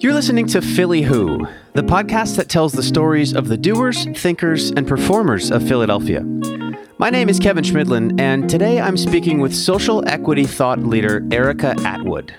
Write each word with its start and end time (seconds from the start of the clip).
You're 0.00 0.12
listening 0.12 0.46
to 0.48 0.60
Philly 0.60 1.02
Who, 1.02 1.46
the 1.72 1.82
podcast 1.82 2.36
that 2.36 2.48
tells 2.50 2.72
the 2.72 2.82
stories 2.82 3.32
of 3.34 3.48
the 3.48 3.56
doers, 3.56 4.04
thinkers, 4.14 4.70
and 4.70 4.86
performers 4.86 5.50
of 5.50 5.66
Philadelphia. 5.66 6.20
My 6.98 7.08
name 7.10 7.28
is 7.28 7.38
Kevin 7.38 7.64
Schmidlin, 7.64 8.20
and 8.20 8.50
today 8.50 8.80
I'm 8.80 8.98
speaking 8.98 9.40
with 9.40 9.54
social 9.54 10.06
equity 10.06 10.44
thought 10.44 10.80
leader 10.80 11.26
Erica 11.30 11.74
Atwood. 11.84 12.34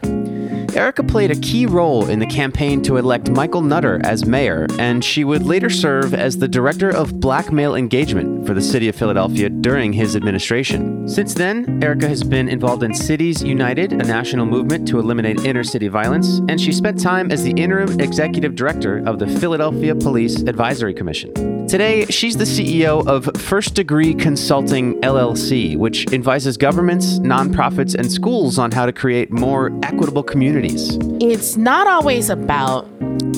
Erica 0.75 1.03
played 1.03 1.31
a 1.31 1.35
key 1.35 1.65
role 1.65 2.09
in 2.09 2.19
the 2.19 2.25
campaign 2.25 2.81
to 2.83 2.97
elect 2.97 3.29
Michael 3.29 3.61
Nutter 3.61 4.01
as 4.03 4.25
mayor, 4.25 4.67
and 4.77 5.03
she 5.03 5.23
would 5.23 5.43
later 5.43 5.69
serve 5.69 6.13
as 6.13 6.37
the 6.37 6.49
director 6.49 6.89
of 6.89 7.21
black 7.21 7.51
male 7.51 7.75
engagement 7.75 8.45
for 8.45 8.53
the 8.53 8.61
city 8.61 8.89
of 8.89 8.95
Philadelphia 8.95 9.49
during 9.49 9.93
his 9.93 10.17
administration. 10.17 11.07
Since 11.07 11.33
then, 11.35 11.81
Erica 11.81 12.09
has 12.09 12.23
been 12.23 12.49
involved 12.49 12.83
in 12.83 12.93
Cities 12.93 13.41
United, 13.41 13.93
a 13.93 13.97
national 13.97 14.45
movement 14.45 14.85
to 14.89 14.99
eliminate 14.99 15.45
inner 15.45 15.63
city 15.63 15.87
violence, 15.87 16.39
and 16.49 16.59
she 16.59 16.73
spent 16.73 17.01
time 17.01 17.31
as 17.31 17.43
the 17.43 17.51
interim 17.51 18.01
executive 18.01 18.53
director 18.53 18.97
of 19.07 19.17
the 19.17 19.27
Philadelphia 19.27 19.95
Police 19.95 20.41
Advisory 20.41 20.93
Commission. 20.93 21.54
Today, 21.67 22.05
she's 22.05 22.37
the 22.37 22.43
CEO 22.43 23.05
of 23.07 23.27
First 23.41 23.73
Degree 23.73 24.13
Consulting 24.13 25.01
LLC, 25.01 25.75
which 25.75 26.05
advises 26.13 26.57
governments, 26.57 27.17
nonprofits, 27.19 27.95
and 27.95 28.11
schools 28.11 28.59
on 28.59 28.71
how 28.71 28.85
to 28.85 28.93
create 28.93 29.31
more 29.31 29.71
equitable 29.81 30.21
communities. 30.21 30.99
It's 31.19 31.57
not 31.57 31.87
always 31.87 32.29
about 32.29 32.87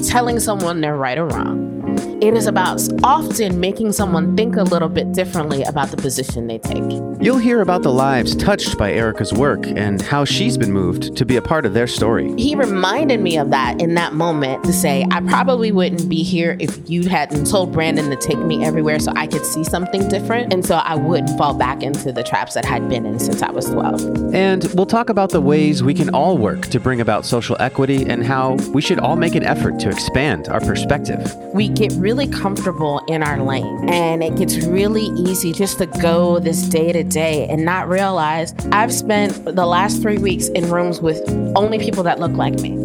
telling 0.03 0.41
someone 0.41 0.81
they're 0.81 0.97
right 0.97 1.17
or 1.17 1.27
wrong. 1.27 1.76
It 2.19 2.33
is 2.33 2.47
about 2.47 2.81
often 3.03 3.59
making 3.59 3.91
someone 3.91 4.35
think 4.35 4.55
a 4.55 4.63
little 4.63 4.89
bit 4.89 5.11
differently 5.13 5.61
about 5.61 5.91
the 5.91 5.97
position 5.97 6.47
they 6.47 6.57
take. 6.57 6.81
You'll 7.21 7.37
hear 7.37 7.61
about 7.61 7.83
the 7.83 7.91
lives 7.91 8.35
touched 8.35 8.75
by 8.75 8.91
Erica's 8.91 9.31
work 9.31 9.67
and 9.67 10.01
how 10.01 10.25
she's 10.25 10.57
been 10.57 10.71
moved 10.71 11.15
to 11.15 11.25
be 11.25 11.35
a 11.35 11.43
part 11.43 11.67
of 11.67 11.75
their 11.75 11.85
story. 11.85 12.33
He 12.35 12.55
reminded 12.55 13.19
me 13.19 13.37
of 13.37 13.51
that 13.51 13.79
in 13.79 13.93
that 13.95 14.15
moment 14.15 14.63
to 14.63 14.73
say, 14.73 15.05
I 15.11 15.21
probably 15.21 15.71
wouldn't 15.71 16.09
be 16.09 16.23
here 16.23 16.57
if 16.59 16.89
you 16.89 17.07
hadn't 17.07 17.45
told 17.45 17.71
Brandon 17.71 18.09
to 18.09 18.15
take 18.15 18.39
me 18.39 18.65
everywhere 18.65 18.99
so 18.99 19.13
I 19.15 19.27
could 19.27 19.45
see 19.45 19.63
something 19.63 20.07
different. 20.09 20.51
And 20.51 20.65
so 20.65 20.77
I 20.77 20.95
wouldn't 20.95 21.37
fall 21.37 21.53
back 21.53 21.83
into 21.83 22.11
the 22.11 22.23
traps 22.23 22.55
that 22.55 22.65
I'd 22.65 22.89
been 22.89 23.05
in 23.05 23.19
since 23.19 23.43
I 23.43 23.51
was 23.51 23.69
12. 23.69 24.33
And 24.33 24.63
we'll 24.73 24.87
talk 24.87 25.09
about 25.09 25.29
the 25.29 25.41
ways 25.41 25.83
we 25.83 25.93
can 25.93 26.09
all 26.15 26.35
work 26.35 26.65
to 26.67 26.79
bring 26.79 26.99
about 26.99 27.27
social 27.27 27.55
equity 27.59 28.09
and 28.09 28.25
how 28.25 28.53
we 28.73 28.81
should 28.81 28.97
all 28.97 29.15
make 29.15 29.35
an 29.35 29.43
effort 29.43 29.77
to 29.79 29.89
expand 29.89 30.47
our 30.49 30.61
perspective. 30.61 31.35
We 31.53 31.69
get 31.69 31.93
really 32.07 32.27
comfortable 32.29 33.03
in 33.09 33.21
our 33.21 33.43
lane 33.43 33.89
and 33.89 34.23
it 34.23 34.33
gets 34.37 34.65
really 34.65 35.07
easy 35.17 35.51
just 35.51 35.77
to 35.77 35.85
go 35.85 36.39
this 36.39 36.61
day 36.69 36.93
to 36.93 37.03
day 37.03 37.45
and 37.49 37.65
not 37.65 37.89
realize 37.89 38.53
I've 38.71 38.93
spent 38.93 39.43
the 39.43 39.65
last 39.65 40.01
three 40.01 40.17
weeks 40.17 40.47
in 40.47 40.69
rooms 40.69 41.01
with 41.01 41.21
only 41.57 41.79
people 41.79 42.03
that 42.03 42.17
look 42.17 42.31
like 42.31 42.61
me. 42.61 42.77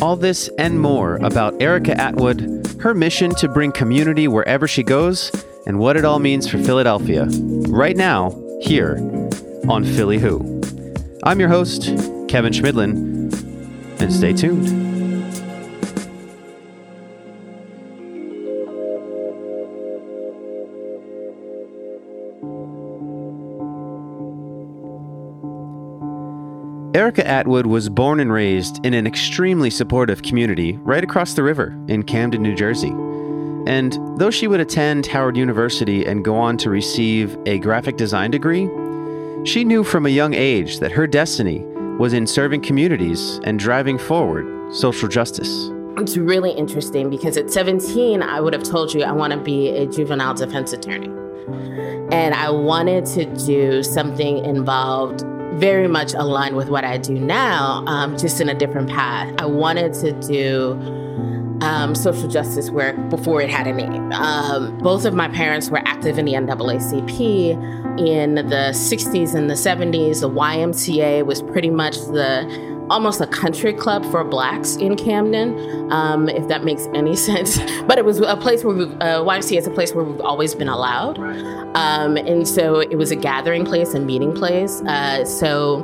All 0.00 0.14
this 0.14 0.48
and 0.58 0.78
more 0.78 1.16
about 1.16 1.60
Erica 1.60 2.00
Atwood, 2.00 2.76
her 2.78 2.94
mission 2.94 3.34
to 3.34 3.48
bring 3.48 3.72
community 3.72 4.28
wherever 4.28 4.68
she 4.68 4.84
goes, 4.84 5.32
and 5.66 5.80
what 5.80 5.96
it 5.96 6.04
all 6.04 6.20
means 6.20 6.48
for 6.48 6.58
Philadelphia. 6.58 7.26
Right 7.66 7.96
now, 7.96 8.30
here 8.60 8.96
on 9.68 9.82
Philly 9.82 10.20
Who. 10.20 10.62
I'm 11.24 11.40
your 11.40 11.48
host, 11.48 11.86
Kevin 12.28 12.52
Schmidlin, 12.52 12.94
and 14.00 14.12
stay 14.12 14.32
tuned. 14.32 14.87
Erica 26.98 27.24
Atwood 27.24 27.66
was 27.66 27.88
born 27.88 28.18
and 28.18 28.32
raised 28.32 28.84
in 28.84 28.92
an 28.92 29.06
extremely 29.06 29.70
supportive 29.70 30.22
community 30.22 30.72
right 30.78 31.04
across 31.04 31.34
the 31.34 31.44
river 31.44 31.78
in 31.86 32.02
Camden, 32.02 32.42
New 32.42 32.56
Jersey. 32.56 32.90
And 33.68 33.96
though 34.18 34.32
she 34.32 34.48
would 34.48 34.58
attend 34.58 35.06
Howard 35.06 35.36
University 35.36 36.04
and 36.04 36.24
go 36.24 36.34
on 36.34 36.56
to 36.56 36.70
receive 36.70 37.38
a 37.46 37.60
graphic 37.60 37.98
design 37.98 38.32
degree, 38.32 38.68
she 39.44 39.62
knew 39.62 39.84
from 39.84 40.06
a 40.06 40.08
young 40.08 40.34
age 40.34 40.80
that 40.80 40.90
her 40.90 41.06
destiny 41.06 41.60
was 42.00 42.14
in 42.14 42.26
serving 42.26 42.62
communities 42.62 43.38
and 43.44 43.60
driving 43.60 43.96
forward 43.96 44.74
social 44.74 45.08
justice. 45.08 45.70
It's 45.98 46.16
really 46.16 46.50
interesting 46.50 47.10
because 47.10 47.36
at 47.36 47.48
17, 47.48 48.24
I 48.24 48.40
would 48.40 48.54
have 48.54 48.64
told 48.64 48.92
you 48.92 49.04
I 49.04 49.12
want 49.12 49.32
to 49.32 49.38
be 49.38 49.68
a 49.68 49.86
juvenile 49.86 50.34
defense 50.34 50.72
attorney. 50.72 51.14
And 52.10 52.34
I 52.34 52.50
wanted 52.50 53.06
to 53.06 53.24
do 53.46 53.84
something 53.84 54.44
involved 54.44 55.22
very 55.58 55.88
much 55.88 56.14
aligned 56.14 56.56
with 56.56 56.68
what 56.68 56.84
I 56.84 56.98
do 56.98 57.14
now, 57.14 57.84
um, 57.86 58.16
just 58.16 58.40
in 58.40 58.48
a 58.48 58.54
different 58.54 58.88
path. 58.88 59.34
I 59.38 59.46
wanted 59.46 59.94
to 59.94 60.12
do 60.26 60.72
um, 61.60 61.94
social 61.94 62.28
justice 62.28 62.70
work 62.70 62.96
before 63.10 63.42
it 63.42 63.50
had 63.50 63.66
a 63.66 63.72
name. 63.72 64.12
Um, 64.12 64.78
both 64.78 65.04
of 65.04 65.14
my 65.14 65.28
parents 65.28 65.70
were 65.70 65.82
active 65.84 66.18
in 66.18 66.24
the 66.24 66.34
NAACP 66.34 67.98
in 67.98 68.36
the 68.36 68.70
60s 68.72 69.34
and 69.34 69.50
the 69.50 69.54
70s. 69.54 70.20
The 70.20 70.30
YMCA 70.30 71.26
was 71.26 71.42
pretty 71.42 71.70
much 71.70 71.96
the 71.96 72.67
almost 72.90 73.20
a 73.20 73.26
country 73.26 73.72
club 73.72 74.04
for 74.10 74.24
blacks 74.24 74.76
in 74.76 74.96
Camden, 74.96 75.92
um, 75.92 76.28
if 76.28 76.48
that 76.48 76.64
makes 76.64 76.86
any 76.94 77.16
sense. 77.28 77.58
But 77.82 77.98
it 77.98 78.04
was 78.04 78.20
a 78.20 78.36
place 78.36 78.64
where 78.64 78.74
we've, 78.74 78.92
uh, 79.00 79.22
YMCA 79.24 79.58
is 79.58 79.66
a 79.66 79.70
place 79.70 79.94
where 79.94 80.04
we've 80.04 80.20
always 80.20 80.54
been 80.54 80.68
allowed. 80.68 81.18
Um, 81.76 82.16
and 82.16 82.46
so 82.46 82.80
it 82.80 82.96
was 82.96 83.10
a 83.10 83.16
gathering 83.16 83.64
place, 83.64 83.94
and 83.94 84.06
meeting 84.06 84.34
place. 84.34 84.80
Uh, 84.82 85.24
so 85.24 85.82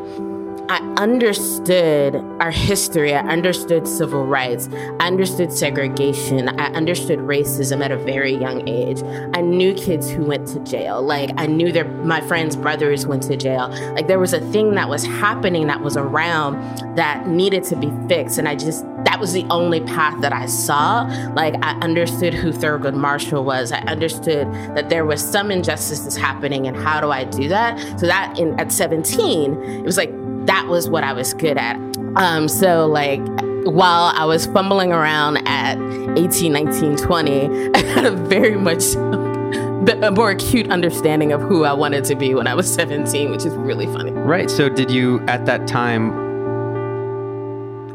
I 0.69 0.79
understood 0.97 2.17
our 2.41 2.51
history. 2.51 3.15
I 3.15 3.21
understood 3.21 3.87
civil 3.87 4.25
rights. 4.25 4.69
I 4.99 5.07
understood 5.07 5.53
segregation. 5.53 6.49
I 6.49 6.67
understood 6.73 7.19
racism 7.19 7.85
at 7.85 7.93
a 7.93 7.99
very 7.99 8.35
young 8.35 8.67
age. 8.67 9.03
I 9.35 9.43
knew 9.43 9.75
kids 9.75 10.11
who 10.11 10.25
went 10.25 10.49
to 10.49 10.61
jail. 10.61 11.03
Like 11.03 11.33
I 11.37 11.47
knew 11.47 11.71
their 11.71 11.85
my 11.85 12.23
friends' 12.23 12.57
brothers 12.57 13.07
went 13.07 13.25
to 13.25 13.37
jail. 13.37 13.69
Like 13.95 14.09
there 14.09 14.19
was 14.19 14.33
a 14.33 14.41
thing 14.53 14.75
that 14.77 14.89
was 14.89 15.05
happening 15.05 15.67
that 15.67 15.83
was 15.83 15.99
around 15.99 16.55
that 16.97 17.29
needed 17.29 17.65
to 17.65 17.77
be 17.77 17.93
fixed. 18.09 18.39
And 18.39 18.49
I 18.49 18.57
just 18.57 18.87
that 19.05 19.21
was 19.21 19.35
the 19.35 19.45
only 19.51 19.81
path 19.81 20.19
that 20.23 20.33
I 20.33 20.47
saw. 20.47 21.03
Like 21.35 21.55
I 21.63 21.73
understood 21.81 22.33
who 22.33 22.53
Thurgood 22.53 22.95
Marshall 22.95 23.45
was. 23.45 23.71
I 23.71 23.81
understood 23.81 24.51
that 24.75 24.89
there 24.89 25.05
was 25.05 25.23
some 25.23 25.51
injustices 25.51 26.17
happening 26.17 26.67
and 26.67 26.75
how 26.75 27.03
do 27.03 27.11
I 27.11 27.25
do 27.25 27.49
that? 27.49 27.79
So 28.01 28.07
that 28.07 28.39
in 28.39 28.59
at 28.59 28.73
17, 28.73 29.63
it 29.63 29.85
was 29.85 29.99
like 29.99 30.11
that 30.47 30.67
was 30.69 30.89
what 30.89 31.05
I 31.05 31.13
was 31.13 31.35
good 31.35 31.57
at. 31.57 31.77
Um, 32.17 32.49
so 32.49 32.87
like 32.87 33.21
while 33.65 34.13
I 34.15 34.25
was 34.25 34.47
fumbling 34.47 34.93
around 34.93 35.39
at 35.49 35.79
18, 36.19 36.53
19, 36.53 36.97
20, 36.97 37.71
I 37.75 37.79
had 37.79 38.05
a 38.05 38.11
very 38.13 38.57
much 38.57 38.95
a 38.95 40.11
more 40.11 40.31
acute 40.31 40.71
understanding 40.71 41.33
of 41.33 41.43
who 41.43 41.65
I 41.65 41.73
wanted 41.73 42.05
to 42.05 42.15
be 42.15 42.35
when 42.35 42.47
I 42.47 42.55
was 42.55 42.73
17, 42.73 43.31
which 43.31 43.45
is 43.45 43.55
really 43.55 43.87
funny. 43.87 44.13
Right. 44.13 44.51
So 44.51 44.69
did 44.69 44.91
you 44.91 45.21
at 45.27 45.45
that 45.47 45.67
time 45.67 46.13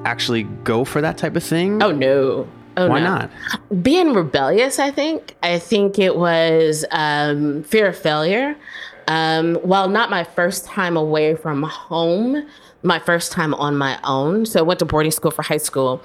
actually 0.05 0.43
go 0.43 0.85
for 0.85 1.01
that 1.01 1.17
type 1.17 1.35
of 1.35 1.43
thing? 1.43 1.81
Oh 1.81 1.91
no. 1.91 2.47
Oh, 2.77 2.87
Why 2.87 2.99
no. 2.99 3.05
not? 3.05 3.31
Being 3.83 4.13
rebellious, 4.13 4.79
I 4.79 4.91
think. 4.91 5.35
I 5.43 5.59
think 5.59 5.99
it 5.99 6.16
was 6.16 6.85
um, 6.91 7.63
fear 7.63 7.87
of 7.87 7.97
failure. 7.97 8.55
Um, 9.09 9.58
well, 9.64 9.90
not 9.90 10.12
my 10.12 10.24
first 10.24 10.66
time 10.66 10.96
away 10.96 11.36
from 11.36 11.64
home, 11.64 12.47
my 12.84 13.00
first 13.00 13.31
time 13.31 13.56
on 13.56 13.75
my 13.75 14.00
own. 14.03 14.46
So 14.46 14.59
I 14.59 14.62
went 14.62 14.78
to 14.80 14.86
boarding 14.86 15.12
school 15.12 15.31
for 15.31 15.42
high 15.42 15.58
school. 15.58 16.02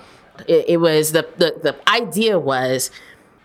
It, 0.49 0.65
it 0.67 0.77
was 0.79 1.13
the, 1.13 1.29
the 1.37 1.55
the 1.63 1.89
idea 1.89 2.39
was 2.39 2.91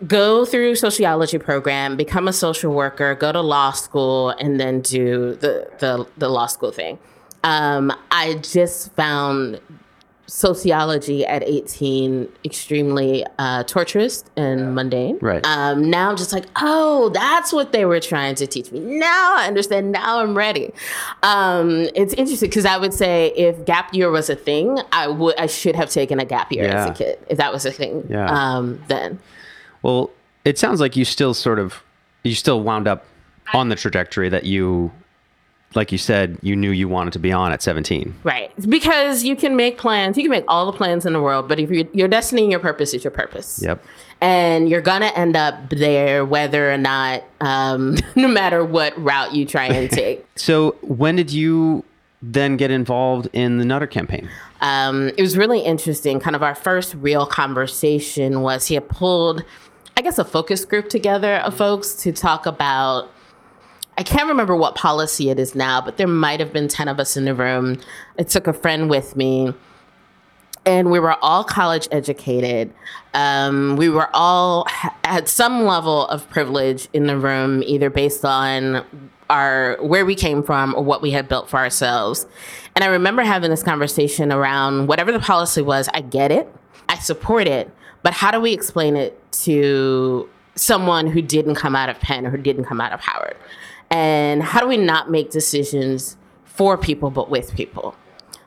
go 0.06 0.46
through 0.46 0.76
sociology 0.76 1.36
program, 1.36 1.94
become 1.96 2.26
a 2.26 2.32
social 2.32 2.72
worker, 2.72 3.14
go 3.14 3.32
to 3.32 3.42
law 3.42 3.72
school, 3.72 4.30
and 4.30 4.58
then 4.58 4.80
do 4.80 5.34
the 5.34 5.70
the, 5.78 6.06
the 6.16 6.30
law 6.30 6.46
school 6.46 6.72
thing. 6.72 6.98
Um, 7.44 7.92
I 8.10 8.36
just 8.36 8.94
found 8.94 9.60
sociology 10.30 11.26
at 11.26 11.42
18 11.42 12.28
extremely 12.44 13.26
uh, 13.38 13.64
torturous 13.64 14.24
and 14.36 14.76
mundane. 14.76 15.18
Right. 15.20 15.44
Um, 15.44 15.90
now 15.90 16.08
I'm 16.08 16.16
just 16.16 16.32
like, 16.32 16.46
oh, 16.56 17.10
that's 17.10 17.52
what 17.52 17.72
they 17.72 17.84
were 17.84 17.98
trying 17.98 18.36
to 18.36 18.46
teach 18.46 18.70
me. 18.70 18.78
Now 18.78 19.34
I 19.36 19.46
understand. 19.48 19.90
Now 19.90 20.20
I'm 20.20 20.36
ready. 20.36 20.72
Um, 21.24 21.88
it's 21.96 22.14
interesting 22.14 22.48
because 22.48 22.64
I 22.64 22.78
would 22.78 22.94
say 22.94 23.32
if 23.36 23.64
gap 23.64 23.92
year 23.92 24.10
was 24.10 24.30
a 24.30 24.36
thing, 24.36 24.78
I 24.92 25.08
would 25.08 25.36
I 25.36 25.46
should 25.46 25.74
have 25.74 25.90
taken 25.90 26.20
a 26.20 26.24
gap 26.24 26.52
year 26.52 26.68
as 26.68 26.90
a 26.90 26.94
kid 26.94 27.18
if 27.28 27.36
that 27.38 27.52
was 27.52 27.66
a 27.66 27.72
thing. 27.72 28.06
Yeah. 28.08 28.30
Um, 28.30 28.80
then 28.86 29.18
Well, 29.82 30.10
it 30.44 30.58
sounds 30.58 30.80
like 30.80 30.94
you 30.94 31.04
still 31.04 31.34
sort 31.34 31.58
of 31.58 31.82
you 32.22 32.36
still 32.36 32.62
wound 32.62 32.86
up 32.86 33.04
on 33.52 33.68
the 33.68 33.74
trajectory 33.76 34.28
that 34.28 34.44
you 34.44 34.92
like 35.74 35.92
you 35.92 35.98
said, 35.98 36.38
you 36.42 36.56
knew 36.56 36.70
you 36.70 36.88
wanted 36.88 37.12
to 37.12 37.18
be 37.18 37.30
on 37.32 37.52
at 37.52 37.62
17. 37.62 38.14
Right. 38.24 38.50
Because 38.68 39.22
you 39.22 39.36
can 39.36 39.54
make 39.54 39.78
plans, 39.78 40.16
you 40.16 40.24
can 40.24 40.30
make 40.30 40.44
all 40.48 40.66
the 40.66 40.76
plans 40.76 41.06
in 41.06 41.12
the 41.12 41.22
world, 41.22 41.48
but 41.48 41.60
if 41.60 41.70
you, 41.70 41.88
your 41.92 42.08
destiny 42.08 42.42
and 42.42 42.50
your 42.50 42.60
purpose 42.60 42.92
is 42.92 43.04
your 43.04 43.12
purpose. 43.12 43.60
Yep. 43.62 43.82
And 44.20 44.68
you're 44.68 44.80
going 44.80 45.00
to 45.00 45.16
end 45.16 45.36
up 45.36 45.70
there 45.70 46.24
whether 46.24 46.72
or 46.72 46.76
not, 46.76 47.22
um, 47.40 47.96
no 48.16 48.28
matter 48.28 48.64
what 48.64 49.00
route 49.00 49.32
you 49.32 49.46
try 49.46 49.66
and 49.66 49.90
take. 49.90 50.26
So 50.36 50.76
when 50.82 51.16
did 51.16 51.32
you 51.32 51.84
then 52.20 52.56
get 52.56 52.70
involved 52.70 53.28
in 53.32 53.58
the 53.58 53.64
Nutter 53.64 53.86
campaign? 53.86 54.28
Um, 54.60 55.08
it 55.16 55.22
was 55.22 55.38
really 55.38 55.60
interesting. 55.60 56.20
Kind 56.20 56.36
of 56.36 56.42
our 56.42 56.54
first 56.54 56.94
real 56.94 57.26
conversation 57.26 58.42
was 58.42 58.66
he 58.66 58.74
had 58.74 58.88
pulled, 58.88 59.44
I 59.96 60.02
guess, 60.02 60.18
a 60.18 60.24
focus 60.24 60.64
group 60.64 60.88
together 60.88 61.36
of 61.36 61.56
folks 61.56 61.94
to 62.02 62.12
talk 62.12 62.44
about. 62.44 63.10
I 64.00 64.02
can't 64.02 64.28
remember 64.28 64.56
what 64.56 64.76
policy 64.76 65.28
it 65.28 65.38
is 65.38 65.54
now, 65.54 65.82
but 65.82 65.98
there 65.98 66.06
might 66.06 66.40
have 66.40 66.54
been 66.54 66.68
10 66.68 66.88
of 66.88 66.98
us 66.98 67.18
in 67.18 67.26
the 67.26 67.34
room. 67.34 67.78
I 68.18 68.22
took 68.22 68.46
a 68.46 68.54
friend 68.54 68.88
with 68.88 69.14
me, 69.14 69.52
and 70.64 70.90
we 70.90 70.98
were 70.98 71.22
all 71.22 71.44
college 71.44 71.86
educated. 71.92 72.72
Um, 73.12 73.76
we 73.76 73.90
were 73.90 74.08
all 74.14 74.66
had 75.04 75.28
some 75.28 75.64
level 75.64 76.06
of 76.06 76.26
privilege 76.30 76.88
in 76.94 77.08
the 77.08 77.18
room, 77.18 77.62
either 77.62 77.90
based 77.90 78.24
on 78.24 78.86
our 79.28 79.76
where 79.82 80.06
we 80.06 80.14
came 80.14 80.42
from 80.42 80.74
or 80.74 80.82
what 80.82 81.02
we 81.02 81.10
had 81.10 81.28
built 81.28 81.50
for 81.50 81.58
ourselves. 81.58 82.26
And 82.74 82.82
I 82.82 82.86
remember 82.86 83.20
having 83.20 83.50
this 83.50 83.62
conversation 83.62 84.32
around 84.32 84.86
whatever 84.86 85.12
the 85.12 85.20
policy 85.20 85.60
was, 85.60 85.90
I 85.92 86.00
get 86.00 86.32
it, 86.32 86.50
I 86.88 86.96
support 86.96 87.46
it, 87.46 87.70
but 88.02 88.14
how 88.14 88.30
do 88.30 88.40
we 88.40 88.54
explain 88.54 88.96
it 88.96 89.20
to 89.42 90.26
someone 90.54 91.06
who 91.06 91.20
didn't 91.20 91.56
come 91.56 91.76
out 91.76 91.90
of 91.90 92.00
Penn 92.00 92.26
or 92.26 92.30
who 92.30 92.38
didn't 92.38 92.64
come 92.64 92.80
out 92.80 92.92
of 92.92 93.00
Howard? 93.00 93.36
And 93.90 94.42
how 94.42 94.60
do 94.60 94.66
we 94.68 94.76
not 94.76 95.10
make 95.10 95.30
decisions 95.30 96.16
for 96.44 96.76
people 96.78 97.10
but 97.10 97.28
with 97.30 97.54
people? 97.54 97.94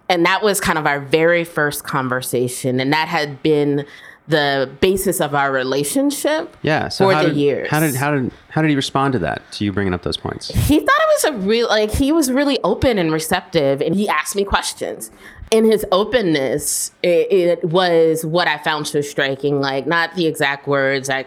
And 0.10 0.26
that 0.26 0.44
was 0.44 0.60
kind 0.60 0.78
of 0.78 0.86
our 0.86 1.00
very 1.00 1.44
first 1.44 1.84
conversation. 1.84 2.80
And 2.80 2.94
that 2.94 3.08
had 3.08 3.42
been 3.44 3.86
the 4.28 4.70
basis 4.80 5.20
of 5.20 5.36
our 5.36 5.52
relationship 5.52 6.56
Yeah. 6.62 6.88
So 6.88 7.10
for 7.10 7.16
the 7.22 7.30
did, 7.30 7.36
years. 7.38 7.70
How 7.70 7.82
did 7.82 7.94
how 7.96 8.12
did 8.12 8.32
how 8.50 8.62
did 8.62 8.70
he 8.70 8.76
respond 8.78 9.12
to 9.14 9.20
that? 9.20 9.42
To 9.54 9.66
you 9.66 9.74
bringing 9.74 9.94
up 9.94 10.04
those 10.04 10.16
points? 10.16 10.48
he 10.48 10.80
thought 10.80 10.96
it 11.02 11.24
was 11.24 11.24
a 11.26 11.34
real 11.46 11.68
like 11.68 11.92
he 11.92 12.14
was 12.14 12.32
really 12.32 12.58
open 12.64 12.98
and 12.98 13.12
receptive 13.12 13.82
and 13.82 13.96
he 13.96 14.08
asked 14.08 14.34
me 14.38 14.46
questions 14.46 15.12
in 15.52 15.66
his 15.66 15.86
openness 15.92 16.92
it, 17.04 17.32
it 17.32 17.64
was 17.66 18.26
what 18.26 18.48
i 18.48 18.58
found 18.60 18.88
so 18.88 19.02
striking 19.02 19.60
like 19.60 19.86
not 19.86 20.16
the 20.16 20.26
exact 20.26 20.68
words 20.68 21.10
i 21.10 21.26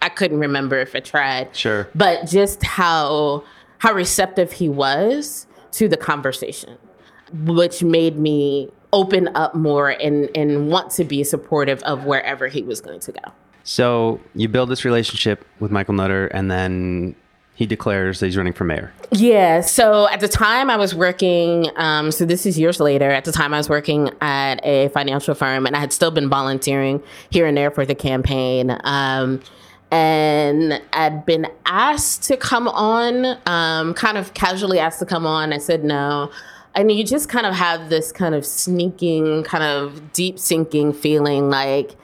i 0.00 0.08
couldn't 0.08 0.38
remember 0.38 0.78
if 0.78 0.94
i 0.94 1.00
tried 1.00 1.54
Sure. 1.54 1.88
but 1.96 2.26
just 2.26 2.62
how 2.62 3.42
how 3.86 3.92
receptive 3.94 4.50
he 4.50 4.68
was 4.68 5.46
to 5.70 5.86
the 5.86 5.96
conversation 5.96 6.76
which 7.44 7.84
made 7.84 8.18
me 8.18 8.68
open 8.92 9.28
up 9.36 9.54
more 9.54 9.90
and 9.90 10.28
and 10.34 10.68
want 10.68 10.90
to 10.90 11.04
be 11.04 11.22
supportive 11.22 11.80
of 11.84 12.04
wherever 12.04 12.48
he 12.48 12.62
was 12.62 12.80
going 12.80 12.98
to 12.98 13.12
go 13.12 13.32
So 13.62 14.20
you 14.34 14.48
build 14.48 14.70
this 14.70 14.84
relationship 14.84 15.44
with 15.58 15.72
Michael 15.72 15.94
Nutter, 15.94 16.28
and 16.28 16.50
then 16.50 17.16
he 17.54 17.66
declares 17.66 18.20
that 18.20 18.26
he's 18.26 18.36
running 18.36 18.52
for 18.52 18.64
mayor. 18.64 18.92
Yeah. 19.10 19.60
So 19.62 20.08
at 20.08 20.20
the 20.20 20.28
time 20.28 20.68
I 20.68 20.76
was 20.76 20.94
working, 20.94 21.70
um, 21.76 22.12
so 22.12 22.24
this 22.26 22.44
is 22.46 22.58
years 22.58 22.80
later. 22.80 23.10
At 23.10 23.24
the 23.24 23.32
time 23.32 23.54
I 23.54 23.56
was 23.56 23.68
working 23.68 24.10
at 24.20 24.64
a 24.64 24.88
financial 24.88 25.34
firm 25.34 25.66
and 25.66 25.74
I 25.74 25.80
had 25.80 25.92
still 25.92 26.10
been 26.10 26.28
volunteering 26.28 27.02
here 27.30 27.46
and 27.46 27.56
there 27.56 27.70
for 27.70 27.86
the 27.86 27.94
campaign. 27.94 28.78
Um, 28.84 29.40
and 29.90 30.82
I'd 30.92 31.24
been 31.24 31.46
asked 31.64 32.24
to 32.24 32.36
come 32.36 32.68
on, 32.68 33.38
um, 33.46 33.94
kind 33.94 34.18
of 34.18 34.34
casually 34.34 34.78
asked 34.78 34.98
to 34.98 35.06
come 35.06 35.26
on. 35.26 35.52
I 35.52 35.58
said 35.58 35.84
no. 35.84 36.30
And 36.74 36.92
you 36.92 37.04
just 37.04 37.28
kind 37.28 37.46
of 37.46 37.54
have 37.54 37.88
this 37.88 38.12
kind 38.12 38.34
of 38.34 38.44
sneaking, 38.44 39.44
kind 39.44 39.64
of 39.64 40.12
deep 40.12 40.38
sinking 40.38 40.92
feeling 40.92 41.48
like 41.48 41.96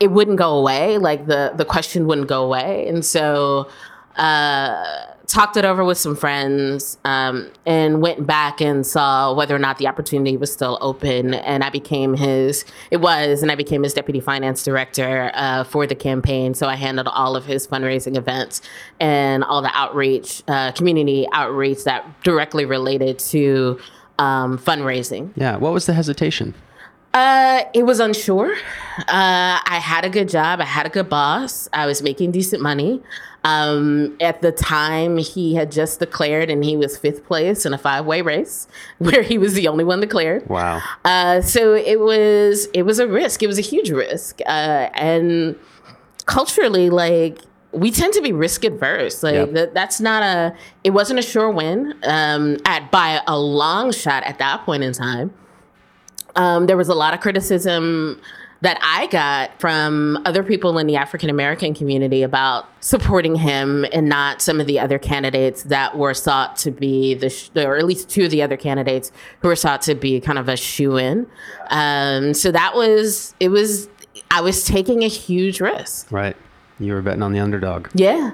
it 0.00 0.10
wouldn't 0.10 0.38
go 0.38 0.56
away, 0.56 0.98
like 0.98 1.26
the 1.26 1.52
the 1.54 1.64
question 1.64 2.06
wouldn't 2.06 2.28
go 2.28 2.44
away. 2.44 2.88
And 2.88 3.04
so 3.04 3.68
uh, 4.16 5.06
talked 5.28 5.58
it 5.58 5.64
over 5.64 5.84
with 5.84 5.98
some 5.98 6.16
friends 6.16 6.98
um, 7.04 7.50
and 7.66 8.00
went 8.00 8.26
back 8.26 8.62
and 8.62 8.86
saw 8.86 9.32
whether 9.34 9.54
or 9.54 9.58
not 9.58 9.76
the 9.76 9.86
opportunity 9.86 10.36
was 10.38 10.50
still 10.50 10.78
open. 10.80 11.34
And 11.34 11.62
I 11.62 11.70
became 11.70 12.14
his, 12.14 12.64
it 12.90 12.96
was, 12.96 13.42
and 13.42 13.52
I 13.52 13.54
became 13.54 13.82
his 13.82 13.92
deputy 13.92 14.20
finance 14.20 14.64
director 14.64 15.30
uh, 15.34 15.64
for 15.64 15.86
the 15.86 15.94
campaign. 15.94 16.54
So 16.54 16.66
I 16.66 16.76
handled 16.76 17.08
all 17.08 17.36
of 17.36 17.44
his 17.44 17.68
fundraising 17.68 18.16
events 18.16 18.62
and 19.00 19.44
all 19.44 19.60
the 19.60 19.70
outreach, 19.74 20.42
uh, 20.48 20.72
community 20.72 21.28
outreach 21.32 21.84
that 21.84 22.06
directly 22.24 22.64
related 22.64 23.18
to 23.18 23.78
um, 24.18 24.58
fundraising. 24.58 25.30
Yeah. 25.36 25.58
What 25.58 25.74
was 25.74 25.84
the 25.84 25.92
hesitation? 25.92 26.54
Uh, 27.12 27.64
it 27.74 27.84
was 27.84 28.00
unsure. 28.00 28.52
Uh, 28.98 29.04
I 29.08 29.80
had 29.82 30.04
a 30.04 30.10
good 30.10 30.28
job. 30.28 30.60
I 30.60 30.64
had 30.64 30.86
a 30.86 30.90
good 30.90 31.08
boss. 31.08 31.68
I 31.72 31.86
was 31.86 32.02
making 32.02 32.32
decent 32.32 32.62
money. 32.62 33.02
Um, 33.44 34.16
at 34.20 34.42
the 34.42 34.50
time, 34.52 35.16
he 35.18 35.54
had 35.54 35.70
just 35.72 36.00
declared, 36.00 36.50
and 36.50 36.64
he 36.64 36.76
was 36.76 36.98
fifth 36.98 37.24
place 37.24 37.64
in 37.64 37.72
a 37.72 37.78
five-way 37.78 38.20
race, 38.22 38.66
where 38.98 39.22
he 39.22 39.38
was 39.38 39.54
the 39.54 39.68
only 39.68 39.84
one 39.84 40.00
declared. 40.00 40.48
Wow. 40.48 40.82
Uh, 41.04 41.40
so 41.40 41.74
it 41.74 42.00
was 42.00 42.66
it 42.74 42.82
was 42.82 42.98
a 42.98 43.06
risk. 43.06 43.42
It 43.42 43.46
was 43.46 43.58
a 43.58 43.62
huge 43.62 43.90
risk, 43.90 44.40
uh, 44.46 44.88
and 44.94 45.56
culturally, 46.26 46.90
like 46.90 47.38
we 47.72 47.90
tend 47.90 48.12
to 48.14 48.20
be 48.22 48.32
risk 48.32 48.64
adverse. 48.64 49.22
Like 49.22 49.34
Yep. 49.34 49.52
that, 49.52 49.74
that's 49.74 50.00
not 50.00 50.22
a. 50.22 50.54
It 50.84 50.90
wasn't 50.90 51.18
a 51.18 51.22
sure 51.22 51.50
win. 51.50 51.94
Um, 52.02 52.56
at 52.64 52.90
by 52.90 53.20
a 53.26 53.38
long 53.38 53.92
shot 53.92 54.24
at 54.24 54.38
that 54.38 54.64
point 54.64 54.82
in 54.82 54.92
time. 54.92 55.32
Um, 56.36 56.66
there 56.66 56.76
was 56.76 56.88
a 56.88 56.94
lot 56.94 57.14
of 57.14 57.20
criticism 57.20 58.20
that 58.60 58.78
I 58.82 59.06
got 59.06 59.60
from 59.60 60.20
other 60.24 60.42
people 60.42 60.78
in 60.78 60.86
the 60.86 60.96
African 60.96 61.30
American 61.30 61.74
community 61.74 62.22
about 62.22 62.66
supporting 62.80 63.36
him 63.36 63.86
and 63.92 64.08
not 64.08 64.42
some 64.42 64.60
of 64.60 64.66
the 64.66 64.80
other 64.80 64.98
candidates 64.98 65.62
that 65.64 65.96
were 65.96 66.14
sought 66.14 66.56
to 66.56 66.70
be 66.70 67.14
the, 67.14 67.30
sh- 67.30 67.50
or 67.54 67.76
at 67.76 67.84
least 67.84 68.08
two 68.08 68.24
of 68.24 68.30
the 68.30 68.42
other 68.42 68.56
candidates 68.56 69.12
who 69.40 69.48
were 69.48 69.56
sought 69.56 69.82
to 69.82 69.94
be 69.94 70.20
kind 70.20 70.38
of 70.38 70.48
a 70.48 70.56
shoe 70.56 70.96
in. 70.96 71.26
Um, 71.70 72.34
so 72.34 72.50
that 72.50 72.74
was, 72.74 73.34
it 73.38 73.50
was, 73.50 73.88
I 74.30 74.40
was 74.40 74.64
taking 74.64 75.04
a 75.04 75.08
huge 75.08 75.60
risk. 75.60 76.10
Right. 76.10 76.36
You 76.80 76.94
were 76.94 77.02
betting 77.02 77.22
on 77.22 77.32
the 77.32 77.38
underdog. 77.38 77.88
Yeah. 77.94 78.32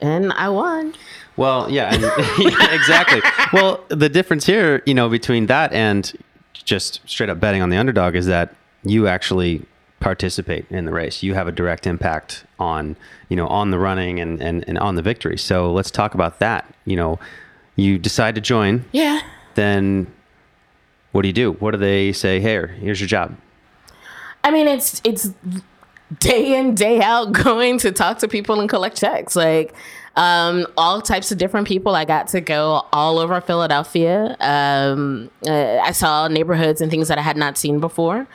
And 0.00 0.32
I 0.32 0.48
won. 0.50 0.94
Well, 1.36 1.68
yeah, 1.68 1.92
and, 1.92 2.02
yeah, 2.38 2.74
exactly. 2.74 3.20
Well, 3.52 3.82
the 3.88 4.08
difference 4.08 4.46
here, 4.46 4.82
you 4.86 4.94
know, 4.94 5.08
between 5.08 5.46
that 5.46 5.72
and 5.72 6.12
just 6.52 7.00
straight 7.06 7.28
up 7.28 7.40
betting 7.40 7.60
on 7.60 7.70
the 7.70 7.76
underdog 7.76 8.14
is 8.14 8.26
that 8.26 8.54
you 8.84 9.06
actually 9.08 9.64
participate 10.00 10.66
in 10.70 10.84
the 10.84 10.92
race. 10.92 11.22
You 11.22 11.34
have 11.34 11.48
a 11.48 11.52
direct 11.52 11.86
impact 11.86 12.44
on, 12.58 12.96
you 13.28 13.36
know, 13.36 13.46
on 13.48 13.70
the 13.70 13.78
running 13.78 14.20
and, 14.20 14.40
and, 14.42 14.64
and 14.68 14.78
on 14.78 14.96
the 14.96 15.02
victory. 15.02 15.38
So 15.38 15.72
let's 15.72 15.90
talk 15.90 16.14
about 16.14 16.38
that. 16.40 16.72
You 16.84 16.96
know, 16.96 17.18
you 17.76 17.98
decide 17.98 18.34
to 18.34 18.40
join, 18.40 18.84
Yeah. 18.92 19.20
then 19.54 20.06
what 21.12 21.22
do 21.22 21.28
you 21.28 21.32
do? 21.34 21.52
What 21.52 21.70
do 21.70 21.78
they 21.78 22.12
say? 22.12 22.40
Here, 22.40 22.66
here's 22.66 23.00
your 23.00 23.08
job. 23.08 23.36
I 24.42 24.50
mean, 24.50 24.68
it's 24.68 25.00
it's 25.04 25.30
day 26.20 26.58
in 26.58 26.74
day 26.74 27.00
out 27.00 27.32
going 27.44 27.78
to 27.78 27.92
talk 27.92 28.18
to 28.18 28.28
people 28.28 28.60
and 28.60 28.68
collect 28.68 28.98
checks. 28.98 29.34
Like 29.34 29.74
um, 30.16 30.66
all 30.76 31.00
types 31.00 31.32
of 31.32 31.38
different 31.38 31.66
people. 31.66 31.94
I 31.94 32.04
got 32.04 32.28
to 32.28 32.40
go 32.40 32.86
all 32.92 33.18
over 33.18 33.40
Philadelphia. 33.40 34.36
Um, 34.40 35.30
uh, 35.46 35.78
I 35.78 35.92
saw 35.92 36.28
neighborhoods 36.28 36.80
and 36.80 36.90
things 36.90 37.08
that 37.08 37.18
I 37.18 37.22
had 37.22 37.36
not 37.36 37.58
seen 37.58 37.80
before. 37.80 38.26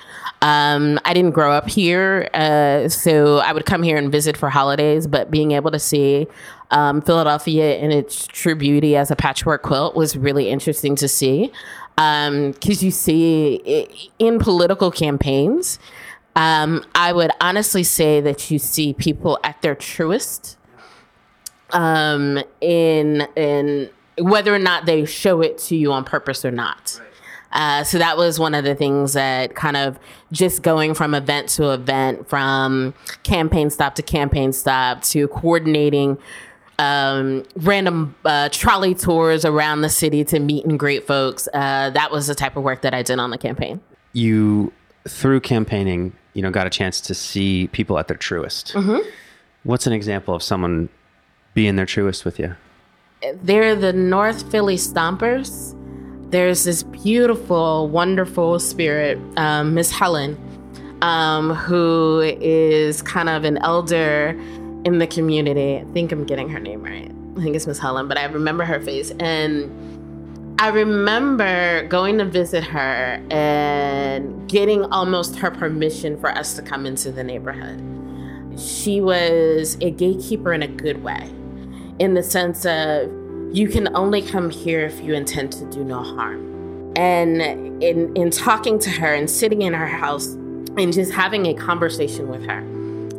Um, 0.41 0.99
I 1.05 1.13
didn't 1.13 1.31
grow 1.31 1.51
up 1.51 1.69
here, 1.69 2.29
uh, 2.33 2.89
so 2.89 3.37
I 3.37 3.53
would 3.53 3.65
come 3.65 3.83
here 3.83 3.97
and 3.97 4.11
visit 4.11 4.35
for 4.35 4.49
holidays. 4.49 5.07
But 5.07 5.31
being 5.31 5.51
able 5.51 5.71
to 5.71 5.79
see 5.79 6.27
um, 6.71 7.01
Philadelphia 7.01 7.77
in 7.77 7.91
its 7.91 8.27
true 8.27 8.55
beauty 8.55 8.95
as 8.95 9.09
a 9.09 9.15
patchwork 9.15 9.63
quilt 9.63 9.95
was 9.95 10.17
really 10.17 10.49
interesting 10.49 10.95
to 10.97 11.07
see. 11.07 11.51
Because 11.95 12.81
you 12.81 12.91
see 12.91 13.99
in 14.19 14.39
political 14.39 14.89
campaigns, 14.89 15.79
um, 16.35 16.85
I 16.95 17.11
would 17.11 17.31
honestly 17.41 17.83
say 17.83 18.21
that 18.21 18.49
you 18.49 18.59
see 18.59 18.93
people 18.93 19.37
at 19.43 19.61
their 19.61 19.75
truest 19.75 20.57
um, 21.71 22.41
in 22.61 23.27
in 23.35 23.89
whether 24.17 24.53
or 24.53 24.59
not 24.59 24.85
they 24.85 25.05
show 25.05 25.41
it 25.41 25.57
to 25.57 25.75
you 25.75 25.91
on 25.91 26.03
purpose 26.03 26.43
or 26.43 26.51
not. 26.51 26.99
Uh, 27.51 27.83
so 27.83 27.97
that 27.97 28.15
was 28.15 28.37
one 28.39 28.53
of 28.53 28.63
the 28.63 28.75
things 28.75 29.13
that 29.13 29.55
kind 29.55 29.75
of 29.75 29.97
just 30.31 30.61
going 30.61 30.93
from 30.93 31.15
event 31.15 31.49
to 31.49 31.71
event, 31.71 32.29
from 32.29 32.93
campaign 33.23 33.69
stop 33.69 33.95
to 33.95 34.03
campaign 34.03 34.53
stop 34.53 35.01
to 35.01 35.27
coordinating 35.29 36.17
um, 36.77 37.43
random 37.57 38.15
uh, 38.23 38.49
trolley 38.51 38.95
tours 38.95 39.45
around 39.45 39.81
the 39.81 39.89
city 39.89 40.23
to 40.25 40.39
meet 40.39 40.65
and 40.65 40.79
greet 40.79 41.05
folks. 41.05 41.47
Uh, 41.53 41.89
that 41.89 42.11
was 42.11 42.27
the 42.27 42.35
type 42.35 42.55
of 42.55 42.63
work 42.63 42.81
that 42.81 42.93
I 42.93 43.03
did 43.03 43.19
on 43.19 43.31
the 43.31 43.37
campaign. 43.37 43.81
You, 44.13 44.71
through 45.07 45.41
campaigning, 45.41 46.13
you 46.33 46.41
know, 46.41 46.51
got 46.51 46.67
a 46.67 46.69
chance 46.69 47.01
to 47.01 47.13
see 47.13 47.67
people 47.67 47.99
at 47.99 48.07
their 48.07 48.17
truest. 48.17 48.75
What's 49.63 49.87
an 49.87 49.93
example 49.93 50.33
of 50.33 50.41
someone 50.41 50.87
being 51.53 51.75
their 51.75 51.85
truest 51.85 52.25
with 52.25 52.39
you? 52.39 52.55
they're 53.43 53.75
the 53.75 53.93
North 53.93 54.49
Philly 54.51 54.77
Stompers. 54.77 55.75
There's 56.31 56.63
this 56.63 56.83
beautiful, 56.83 57.89
wonderful 57.89 58.59
spirit, 58.59 59.19
um, 59.37 59.73
Miss 59.73 59.91
Helen, 59.91 60.37
um, 61.01 61.53
who 61.53 62.21
is 62.21 63.01
kind 63.01 63.29
of 63.29 63.43
an 63.43 63.57
elder 63.57 64.39
in 64.85 64.99
the 64.99 65.07
community. 65.07 65.77
I 65.77 65.85
think 65.91 66.11
I'm 66.11 66.25
getting 66.25 66.49
her 66.49 66.59
name 66.59 66.83
right. 66.83 67.11
I 67.37 67.43
think 67.43 67.55
it's 67.55 67.67
Miss 67.67 67.79
Helen, 67.79 68.07
but 68.07 68.17
I 68.17 68.25
remember 68.25 68.63
her 68.63 68.79
face. 68.79 69.11
And 69.19 70.55
I 70.61 70.67
remember 70.69 71.87
going 71.87 72.17
to 72.19 72.25
visit 72.25 72.63
her 72.65 73.23
and 73.31 74.47
getting 74.49 74.83
almost 74.85 75.37
her 75.37 75.49
permission 75.49 76.19
for 76.19 76.29
us 76.29 76.53
to 76.55 76.61
come 76.61 76.85
into 76.85 77.11
the 77.11 77.23
neighborhood. 77.23 77.81
She 78.59 78.99
was 79.01 79.77
a 79.81 79.89
gatekeeper 79.89 80.53
in 80.53 80.61
a 80.61 80.67
good 80.67 81.01
way, 81.01 81.31
in 81.99 82.13
the 82.13 82.23
sense 82.23 82.65
of 82.65 83.11
you 83.51 83.67
can 83.67 83.95
only 83.95 84.21
come 84.21 84.49
here 84.49 84.85
if 84.85 84.99
you 85.01 85.13
intend 85.13 85.51
to 85.53 85.65
do 85.65 85.83
no 85.83 86.01
harm. 86.01 86.93
And 86.95 87.41
in, 87.83 88.15
in 88.15 88.31
talking 88.31 88.79
to 88.79 88.89
her 88.89 89.13
and 89.13 89.29
sitting 89.29 89.61
in 89.61 89.73
her 89.73 89.87
house 89.87 90.27
and 90.77 90.93
just 90.93 91.11
having 91.11 91.45
a 91.45 91.53
conversation 91.53 92.29
with 92.29 92.45
her 92.45 92.59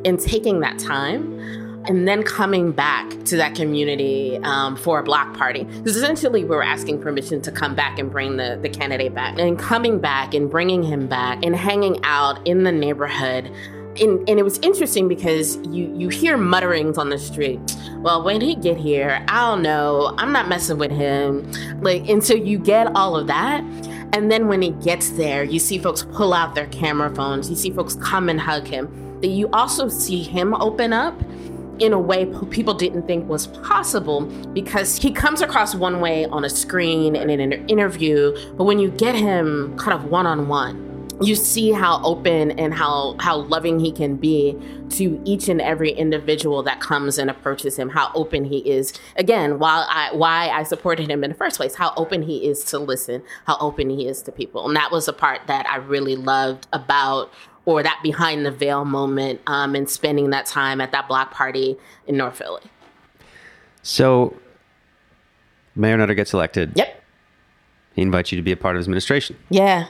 and 0.05 0.19
taking 0.19 0.61
that 0.61 0.79
time, 0.79 1.39
and 1.87 2.07
then 2.07 2.23
coming 2.23 2.73
back 2.73 3.09
to 3.25 3.37
that 3.37 3.55
community 3.55 4.39
um, 4.43 4.77
for 4.77 4.99
a 4.99 5.03
block 5.03 5.35
party. 5.35 5.65
Because 5.65 5.97
essentially, 5.97 6.45
we 6.45 6.51
were 6.51 6.63
asking 6.63 7.01
permission 7.01 7.41
to 7.43 7.51
come 7.51 7.75
back 7.75 7.99
and 7.99 8.11
bring 8.11 8.37
the, 8.37 8.59
the 8.61 8.69
candidate 8.69 9.15
back. 9.15 9.39
And 9.39 9.59
coming 9.59 9.99
back 9.99 10.35
and 10.35 10.51
bringing 10.51 10.83
him 10.83 11.07
back 11.07 11.43
and 11.43 11.57
hanging 11.57 11.99
out 12.05 12.47
in 12.47 12.65
the 12.65 12.73
neighborhood. 12.73 13.51
And, 14.01 14.27
and, 14.29 14.39
it 14.39 14.43
was 14.43 14.59
interesting 14.61 15.09
because 15.09 15.57
you 15.69 15.95
you 15.95 16.09
hear 16.09 16.39
mutterings 16.39 16.97
on 16.97 17.11
the 17.11 17.19
street. 17.19 17.61
Well, 17.99 18.25
when 18.25 18.41
he 18.41 18.55
get 18.55 18.79
here, 18.79 19.25
I 19.29 19.51
don't 19.51 19.63
know. 19.63 20.15
I'm 20.17 20.33
not 20.33 20.49
messing 20.49 20.79
with 20.79 20.91
him. 20.91 21.51
Like, 21.83 22.09
and 22.09 22.25
so 22.25 22.35
you 22.35 22.59
get 22.59 22.87
all 22.97 23.15
of 23.15 23.27
that. 23.27 23.63
And 24.13 24.33
then 24.33 24.49
when 24.49 24.63
he 24.63 24.71
gets 24.71 25.11
there, 25.11 25.45
you 25.45 25.59
see 25.59 25.79
folks 25.79 26.03
pull 26.03 26.33
out 26.33 26.55
their 26.55 26.67
camera 26.69 27.15
phones. 27.15 27.51
You 27.51 27.57
see 27.57 27.71
folks 27.71 27.95
come 27.97 28.29
and 28.29 28.41
hug 28.41 28.67
him. 28.67 29.21
That 29.21 29.29
you 29.29 29.51
also 29.53 29.89
see 29.89 30.23
him 30.23 30.55
open 30.55 30.95
up 30.95 31.21
in 31.81 31.93
a 31.93 31.99
way 31.99 32.27
people 32.51 32.75
didn't 32.75 33.07
think 33.07 33.29
was 33.29 33.47
possible 33.49 34.23
because 34.53 34.97
he 34.97 35.11
comes 35.11 35.41
across 35.41 35.75
one 35.75 36.01
way 36.01 36.27
on 36.27 36.45
a 36.45 36.51
screen 36.51 37.17
and 37.17 37.31
in 37.31 37.41
an 37.41 37.69
interview, 37.69 38.37
but 38.57 38.65
when 38.65 38.79
you 38.79 38.91
get 38.91 39.15
him 39.15 39.77
kind 39.79 39.95
of 39.95 40.11
one 40.11 40.27
on 40.27 40.47
one, 40.47 40.90
you 41.23 41.35
see 41.35 41.71
how 41.71 42.03
open 42.03 42.53
and 42.53 42.73
how 42.73 43.17
how 43.21 43.37
loving 43.37 43.79
he 43.79 43.93
can 43.93 44.17
be 44.17 44.57
to 44.89 45.21
each 45.25 45.49
and 45.49 45.61
every 45.61 45.91
individual 45.91 46.63
that 46.63 46.81
comes 46.81 47.19
and 47.19 47.31
approaches 47.31 47.77
him 47.77 47.91
how 47.91 48.11
open 48.15 48.45
he 48.45 48.59
is 48.71 48.93
again 49.17 49.59
while 49.59 49.87
i 49.91 50.11
why 50.15 50.49
i 50.49 50.63
supported 50.63 51.11
him 51.11 51.23
in 51.23 51.31
the 51.31 51.37
first 51.37 51.57
place 51.57 51.75
how 51.75 51.93
open 51.97 52.23
he 52.23 52.49
is 52.49 52.65
to 52.65 52.79
listen 52.79 53.23
how 53.47 53.57
open 53.59 53.91
he 53.91 54.07
is 54.07 54.23
to 54.23 54.33
people 54.33 54.67
and 54.67 54.75
that 54.75 54.91
was 54.91 55.09
a 55.09 55.13
part 55.13 55.41
that 55.47 55.67
i 55.67 55.77
really 55.77 56.17
loved 56.17 56.67
about 56.73 57.31
or 57.67 57.83
that 57.83 58.01
behind 58.03 58.45
the 58.45 58.51
veil 58.51 58.85
moment 58.85 59.41
um, 59.47 59.75
and 59.75 59.89
spending 59.89 60.31
that 60.31 60.47
time 60.47 60.81
at 60.81 60.93
that 60.93 61.09
block 61.09 61.31
party 61.31 61.77
in 62.07 62.17
North 62.17 62.37
Philly. 62.37 62.63
So, 63.83 64.35
Mayor 65.75 65.97
Nutter 65.97 66.15
gets 66.15 66.35
elected. 66.35 66.73
Yep. 66.75 67.03
He 67.95 68.03
invites 68.03 68.33
you 68.33 68.37
to 68.37 68.43
be 68.43 68.53
a 68.53 68.57
part 68.57 68.77
of 68.77 68.79
his 68.79 68.87
administration. 68.87 69.37
Yeah. 69.51 69.87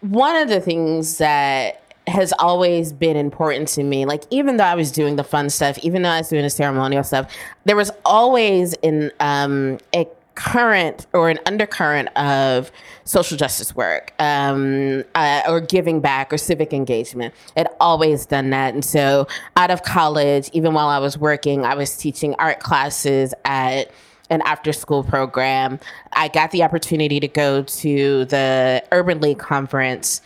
One 0.00 0.36
of 0.36 0.48
the 0.48 0.60
things 0.60 1.18
that 1.18 1.82
has 2.08 2.32
always 2.38 2.92
been 2.92 3.16
important 3.16 3.68
to 3.68 3.82
me. 3.82 4.06
Like 4.06 4.24
even 4.30 4.56
though 4.56 4.64
I 4.64 4.74
was 4.74 4.90
doing 4.90 5.16
the 5.16 5.24
fun 5.24 5.50
stuff, 5.50 5.78
even 5.78 6.02
though 6.02 6.10
I 6.10 6.18
was 6.18 6.28
doing 6.28 6.42
the 6.42 6.50
ceremonial 6.50 7.04
stuff, 7.04 7.30
there 7.64 7.76
was 7.76 7.90
always 8.04 8.74
in 8.74 9.12
um, 9.20 9.78
a 9.94 10.06
current 10.34 11.06
or 11.12 11.28
an 11.28 11.38
undercurrent 11.46 12.08
of 12.16 12.70
social 13.04 13.36
justice 13.36 13.74
work 13.74 14.12
um, 14.20 15.02
uh, 15.16 15.42
or 15.48 15.60
giving 15.60 16.00
back 16.00 16.32
or 16.32 16.38
civic 16.38 16.72
engagement. 16.72 17.34
I'd 17.56 17.66
always 17.80 18.24
done 18.24 18.50
that. 18.50 18.72
And 18.72 18.84
so 18.84 19.26
out 19.56 19.70
of 19.70 19.82
college, 19.82 20.48
even 20.52 20.74
while 20.74 20.88
I 20.88 20.98
was 20.98 21.18
working, 21.18 21.64
I 21.64 21.74
was 21.74 21.96
teaching 21.96 22.36
art 22.38 22.60
classes 22.60 23.34
at 23.44 23.90
an 24.30 24.42
after 24.42 24.72
school 24.72 25.02
program. 25.02 25.78
I 26.12 26.28
got 26.28 26.50
the 26.50 26.62
opportunity 26.62 27.20
to 27.20 27.28
go 27.28 27.62
to 27.62 28.24
the 28.26 28.84
Urban 28.92 29.20
League 29.20 29.38
conference 29.38 30.20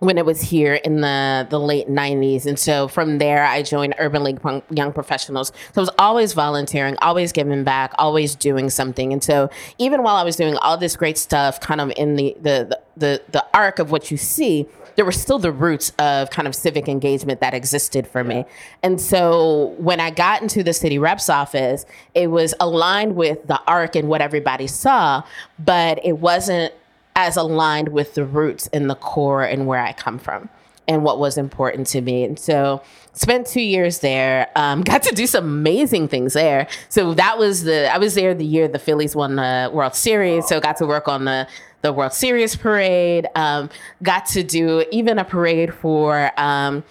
when 0.00 0.16
it 0.16 0.26
was 0.26 0.40
here 0.40 0.74
in 0.74 1.02
the 1.02 1.46
the 1.50 1.60
late 1.60 1.88
90s 1.88 2.46
and 2.46 2.58
so 2.58 2.88
from 2.88 3.18
there 3.18 3.44
i 3.44 3.62
joined 3.62 3.94
urban 3.98 4.24
league 4.24 4.40
young 4.70 4.92
professionals 4.92 5.52
so 5.72 5.72
i 5.76 5.80
was 5.80 5.90
always 5.98 6.32
volunteering 6.32 6.96
always 7.02 7.32
giving 7.32 7.64
back 7.64 7.92
always 7.98 8.34
doing 8.34 8.70
something 8.70 9.12
and 9.12 9.22
so 9.22 9.48
even 9.78 10.02
while 10.02 10.16
i 10.16 10.24
was 10.24 10.36
doing 10.36 10.56
all 10.56 10.76
this 10.76 10.96
great 10.96 11.18
stuff 11.18 11.60
kind 11.60 11.80
of 11.80 11.92
in 11.96 12.16
the 12.16 12.34
the 12.40 12.66
the, 12.70 12.80
the 13.00 13.22
the 13.32 13.44
arc 13.52 13.78
of 13.78 13.90
what 13.90 14.10
you 14.10 14.16
see 14.16 14.66
there 14.96 15.04
were 15.04 15.12
still 15.12 15.38
the 15.38 15.52
roots 15.52 15.92
of 15.98 16.28
kind 16.28 16.46
of 16.46 16.54
civic 16.54 16.88
engagement 16.88 17.40
that 17.40 17.54
existed 17.54 18.06
for 18.06 18.22
me. 18.22 18.44
And 18.82 19.00
so 19.00 19.74
when 19.78 19.98
I 19.98 20.10
got 20.10 20.42
into 20.42 20.62
the 20.62 20.74
city 20.74 20.98
rep's 20.98 21.30
office, 21.30 21.86
it 22.14 22.26
was 22.26 22.54
aligned 22.60 23.16
with 23.16 23.46
the 23.46 23.58
arc 23.66 23.96
and 23.96 24.08
what 24.08 24.20
everybody 24.20 24.66
saw, 24.66 25.22
but 25.58 26.04
it 26.04 26.18
wasn't 26.18 26.74
as 27.16 27.36
aligned 27.36 27.88
with 27.88 28.14
the 28.14 28.26
roots 28.26 28.68
and 28.74 28.90
the 28.90 28.94
core 28.94 29.42
and 29.42 29.66
where 29.66 29.80
I 29.80 29.94
come 29.94 30.18
from 30.18 30.50
and 30.86 31.04
what 31.04 31.18
was 31.18 31.38
important 31.38 31.86
to 31.86 32.00
me. 32.00 32.24
And 32.24 32.38
so 32.38 32.82
spent 33.12 33.46
two 33.46 33.60
years 33.60 34.00
there, 34.00 34.48
um, 34.56 34.82
got 34.84 35.02
to 35.04 35.14
do 35.14 35.26
some 35.26 35.44
amazing 35.44 36.08
things 36.08 36.34
there. 36.34 36.66
So 36.88 37.14
that 37.14 37.38
was 37.38 37.64
the, 37.64 37.92
I 37.92 37.98
was 37.98 38.14
there 38.14 38.34
the 38.34 38.44
year 38.44 38.68
the 38.68 38.78
Phillies 38.78 39.14
won 39.14 39.36
the 39.36 39.70
World 39.72 39.94
Series. 39.94 40.46
So 40.46 40.60
got 40.60 40.76
to 40.78 40.86
work 40.86 41.08
on 41.08 41.24
the, 41.24 41.46
the 41.82 41.92
World 41.92 42.12
Series 42.12 42.56
parade, 42.56 43.26
um, 43.34 43.70
got 44.02 44.26
to 44.26 44.42
do 44.42 44.84
even 44.90 45.18
a 45.18 45.24
parade 45.24 45.74
for, 45.74 46.30
um, 46.38 46.84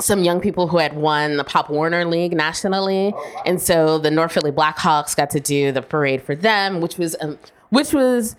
some 0.00 0.24
young 0.24 0.40
people 0.40 0.68
who 0.68 0.78
had 0.78 0.96
won 0.96 1.36
the 1.36 1.44
Pop 1.44 1.68
Warner 1.70 2.04
League 2.04 2.32
nationally, 2.32 3.12
oh, 3.14 3.32
wow. 3.34 3.42
and 3.46 3.60
so 3.60 3.98
the 3.98 4.10
North 4.10 4.32
Philly 4.32 4.50
Blackhawks 4.50 5.14
got 5.14 5.30
to 5.30 5.40
do 5.40 5.70
the 5.70 5.82
parade 5.82 6.22
for 6.22 6.34
them, 6.34 6.80
which 6.80 6.96
was 6.96 7.14
um, 7.20 7.38
which 7.68 7.92
was 7.92 8.34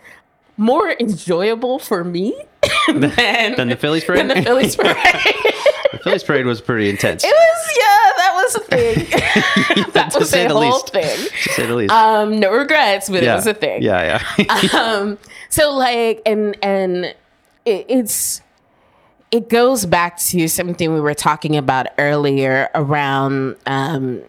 more 0.58 0.91
enjoyable 1.00 1.79
for 1.79 2.03
me 2.03 2.36
than, 2.88 3.55
than 3.55 3.70
the 3.70 3.75
Phillies 3.75 4.03
parade. 4.03 4.29
Than 4.29 4.38
the 4.38 4.43
Phillies 4.43 4.75
parade. 4.77 4.96
the 5.92 6.00
Phillies 6.00 6.24
parade 6.24 6.46
was 6.46 6.62
pretty 6.62 6.90
intense. 6.90 7.24
It 7.24 7.28
was, 7.28 7.78
yeah, 7.78 8.12
that 8.18 8.32
was 8.34 8.56
a 8.56 8.60
thing. 8.60 8.96
that 9.94 10.16
was 10.18 10.34
a 10.34 10.48
whole 10.50 10.62
least. 10.62 10.90
thing. 10.90 11.28
To 11.44 11.50
say 11.50 11.66
the 11.66 11.75
least. 11.75 11.94
Um, 11.94 12.40
no 12.40 12.52
regrets, 12.52 13.10
but 13.10 13.24
yeah. 13.24 13.34
it 13.34 13.36
was 13.36 13.48
a 13.48 13.54
thing. 13.54 13.82
Yeah, 13.82 14.22
yeah. 14.38 14.70
um, 14.80 15.18
so 15.50 15.72
like, 15.74 16.22
and 16.25 16.58
and 16.62 17.06
it, 17.66 17.86
it's 17.88 18.42
it 19.32 19.50
goes 19.50 19.86
back 19.86 20.18
to 20.20 20.48
something 20.48 20.94
we 20.94 21.02
were 21.02 21.16
talking 21.16 21.56
about 21.58 21.88
earlier 21.98 22.70
around 22.75 23.56
um, 23.66 24.22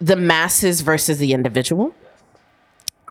the 0.00 0.16
masses 0.16 0.82
versus 0.82 1.18
the 1.18 1.32
individual 1.32 1.94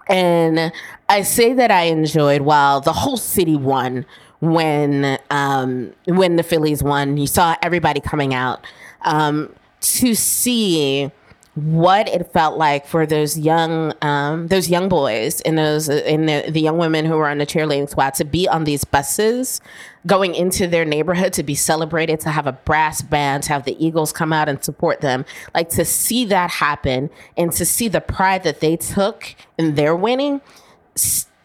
and 0.09 0.71
I 1.07 1.21
say 1.21 1.53
that 1.53 1.69
I 1.71 1.83
enjoyed 1.83 2.41
while 2.41 2.81
the 2.81 2.93
whole 2.93 3.17
city 3.17 3.55
won 3.55 4.05
when 4.39 5.19
um, 5.29 5.93
when 6.05 6.35
the 6.35 6.43
Phillies 6.43 6.83
won. 6.83 7.17
You 7.17 7.27
saw 7.27 7.55
everybody 7.61 7.99
coming 7.99 8.33
out 8.33 8.65
um, 9.01 9.53
to 9.81 10.15
see 10.15 11.11
what 11.55 12.07
it 12.07 12.31
felt 12.31 12.57
like 12.57 12.85
for 12.85 13.05
those 13.05 13.37
young 13.37 13.93
um, 14.01 14.47
those 14.47 14.69
young 14.69 14.87
boys 14.87 15.41
and 15.41 15.57
those 15.57 15.89
and 15.89 16.29
the, 16.29 16.45
the 16.49 16.61
young 16.61 16.77
women 16.77 17.05
who 17.05 17.15
were 17.15 17.27
on 17.27 17.39
the 17.39 17.45
cheerleading 17.45 17.89
squad 17.89 18.13
to 18.13 18.23
be 18.23 18.47
on 18.47 18.63
these 18.63 18.85
buses 18.85 19.59
going 20.05 20.35
into 20.35 20.67
their 20.67 20.85
neighborhood 20.85 21.33
to 21.33 21.43
be 21.43 21.55
celebrated 21.55 22.19
to 22.19 22.29
have 22.29 22.47
a 22.47 22.51
brass 22.51 23.01
band 23.01 23.43
to 23.43 23.49
have 23.49 23.65
the 23.65 23.83
eagles 23.83 24.13
come 24.13 24.31
out 24.31 24.47
and 24.47 24.63
support 24.63 25.01
them 25.01 25.25
like 25.53 25.69
to 25.69 25.83
see 25.83 26.23
that 26.23 26.49
happen 26.49 27.09
and 27.35 27.51
to 27.51 27.65
see 27.65 27.87
the 27.87 28.01
pride 28.01 28.43
that 28.43 28.61
they 28.61 28.77
took 28.77 29.35
in 29.57 29.75
their 29.75 29.95
winning 29.95 30.39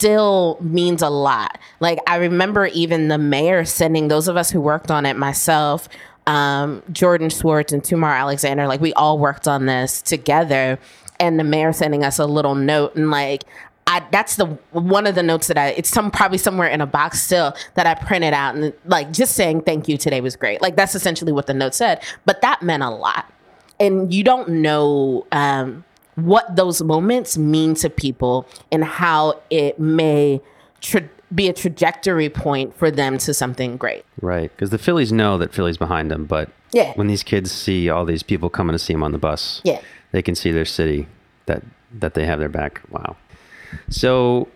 still 0.05 0.59
means 0.61 1.01
a 1.01 1.09
lot 1.09 1.59
like 1.81 1.99
i 2.07 2.17
remember 2.17 2.67
even 2.67 3.09
the 3.09 3.17
mayor 3.17 3.65
sending 3.65 4.09
those 4.09 4.29
of 4.29 4.37
us 4.37 4.51
who 4.51 4.61
worked 4.61 4.91
on 4.91 5.07
it 5.07 5.17
myself 5.17 5.89
um, 6.27 6.83
Jordan 6.91 7.31
Schwartz 7.31 7.73
and 7.73 7.85
Tumar 7.85 8.15
Alexander, 8.15 8.67
like 8.67 8.81
we 8.81 8.93
all 8.95 9.19
worked 9.19 9.47
on 9.47 9.67
this 9.67 10.01
together. 10.03 10.79
And 11.21 11.39
the 11.39 11.45
mayor 11.45 11.73
sending 11.73 12.03
us 12.05 12.19
a 12.19 12.27
little 12.27 12.55
note 12.55 12.97
and 12.97 13.11
like, 13.11 13.45
I, 13.87 14.05
that's 14.11 14.37
the 14.37 14.47
one 14.73 15.07
of 15.07 15.15
the 15.15 15.23
notes 15.23 15.47
that 15.49 15.59
I 15.59 15.69
it's 15.69 15.91
some 15.91 16.11
probably 16.11 16.39
somewhere 16.39 16.69
in 16.69 16.81
a 16.81 16.87
box 16.87 17.21
still 17.21 17.55
that 17.75 17.87
I 17.87 17.95
printed 17.95 18.33
out 18.33 18.55
and 18.55 18.73
like 18.87 19.13
just 19.13 19.35
saying 19.35 19.61
thank 19.61 19.89
you 19.89 19.99
today 19.99 20.23
was 20.23 20.37
great. 20.37 20.63
Like 20.63 20.75
that's 20.75 20.95
essentially 20.95 21.33
what 21.33 21.47
the 21.47 21.53
note 21.53 21.75
said, 21.75 22.03
but 22.25 22.41
that 22.41 22.63
meant 22.63 22.83
a 22.83 22.89
lot. 22.89 23.31
And 23.79 24.13
you 24.13 24.25
don't 24.25 24.49
know 24.49 25.27
um, 25.33 25.85
what 26.17 26.57
those 26.57 26.83
moments 26.83 27.37
mean 27.39 27.75
to 27.77 27.91
people 27.91 28.47
and 28.73 28.85
how 28.85 29.41
it 29.51 29.79
may 29.79 30.41
tra- 30.81 31.09
be 31.35 31.49
a 31.49 31.53
trajectory 31.53 32.29
point 32.29 32.77
for 32.77 32.91
them 32.91 33.19
to 33.19 33.35
something 33.35 33.77
great. 33.77 34.05
Right, 34.21 34.51
because 34.55 34.71
the 34.71 34.79
Phillies 34.79 35.13
know 35.13 35.39
that 35.39 35.53
Philly's 35.53 35.77
behind 35.79 36.11
them, 36.11 36.25
but 36.27 36.49
Yeah. 36.73 36.93
When 36.97 37.07
these 37.07 37.23
kids 37.23 37.53
see 37.53 37.89
all 37.89 38.05
these 38.05 38.23
people 38.25 38.51
coming 38.51 38.73
to 38.75 38.79
see 38.81 38.93
them 38.93 39.03
on 39.05 39.13
the 39.13 39.19
bus, 39.19 39.61
Yeah. 39.65 39.81
they 40.13 40.23
can 40.23 40.35
see 40.35 40.51
their 40.53 40.65
city 40.65 41.07
that 41.47 41.63
that 42.01 42.15
they 42.15 42.27
have 42.27 42.41
their 42.41 42.49
back. 42.49 42.81
Wow. 42.91 43.15
So, 43.89 44.49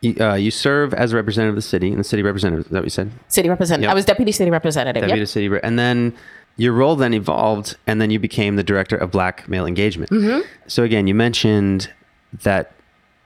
you, 0.00 0.16
uh, 0.20 0.34
you 0.34 0.50
serve 0.50 0.92
as 0.94 1.12
a 1.12 1.16
representative 1.16 1.52
of 1.52 1.56
the 1.56 1.62
city, 1.62 1.88
and 1.90 1.98
the 2.00 2.04
city 2.04 2.22
representative. 2.22 2.66
Is 2.66 2.70
that 2.72 2.78
what 2.78 2.84
you 2.84 2.90
said? 2.90 3.10
City 3.28 3.48
representative. 3.48 3.84
Yep. 3.84 3.90
I 3.92 3.94
was 3.94 4.04
deputy 4.04 4.32
city 4.32 4.50
representative. 4.50 5.00
Deputy 5.02 5.20
Yep. 5.20 5.28
city, 5.28 5.48
re- 5.48 5.60
and 5.62 5.78
then 5.78 6.12
your 6.56 6.72
role 6.72 6.96
then 6.96 7.14
evolved, 7.14 7.76
and 7.86 8.00
then 8.00 8.10
you 8.10 8.18
became 8.18 8.56
the 8.56 8.62
director 8.62 8.96
of 8.96 9.10
Black 9.10 9.48
male 9.48 9.66
engagement. 9.66 10.10
Mm-hmm. 10.10 10.40
So 10.66 10.82
again, 10.82 11.06
you 11.06 11.14
mentioned 11.14 11.92
that 12.42 12.72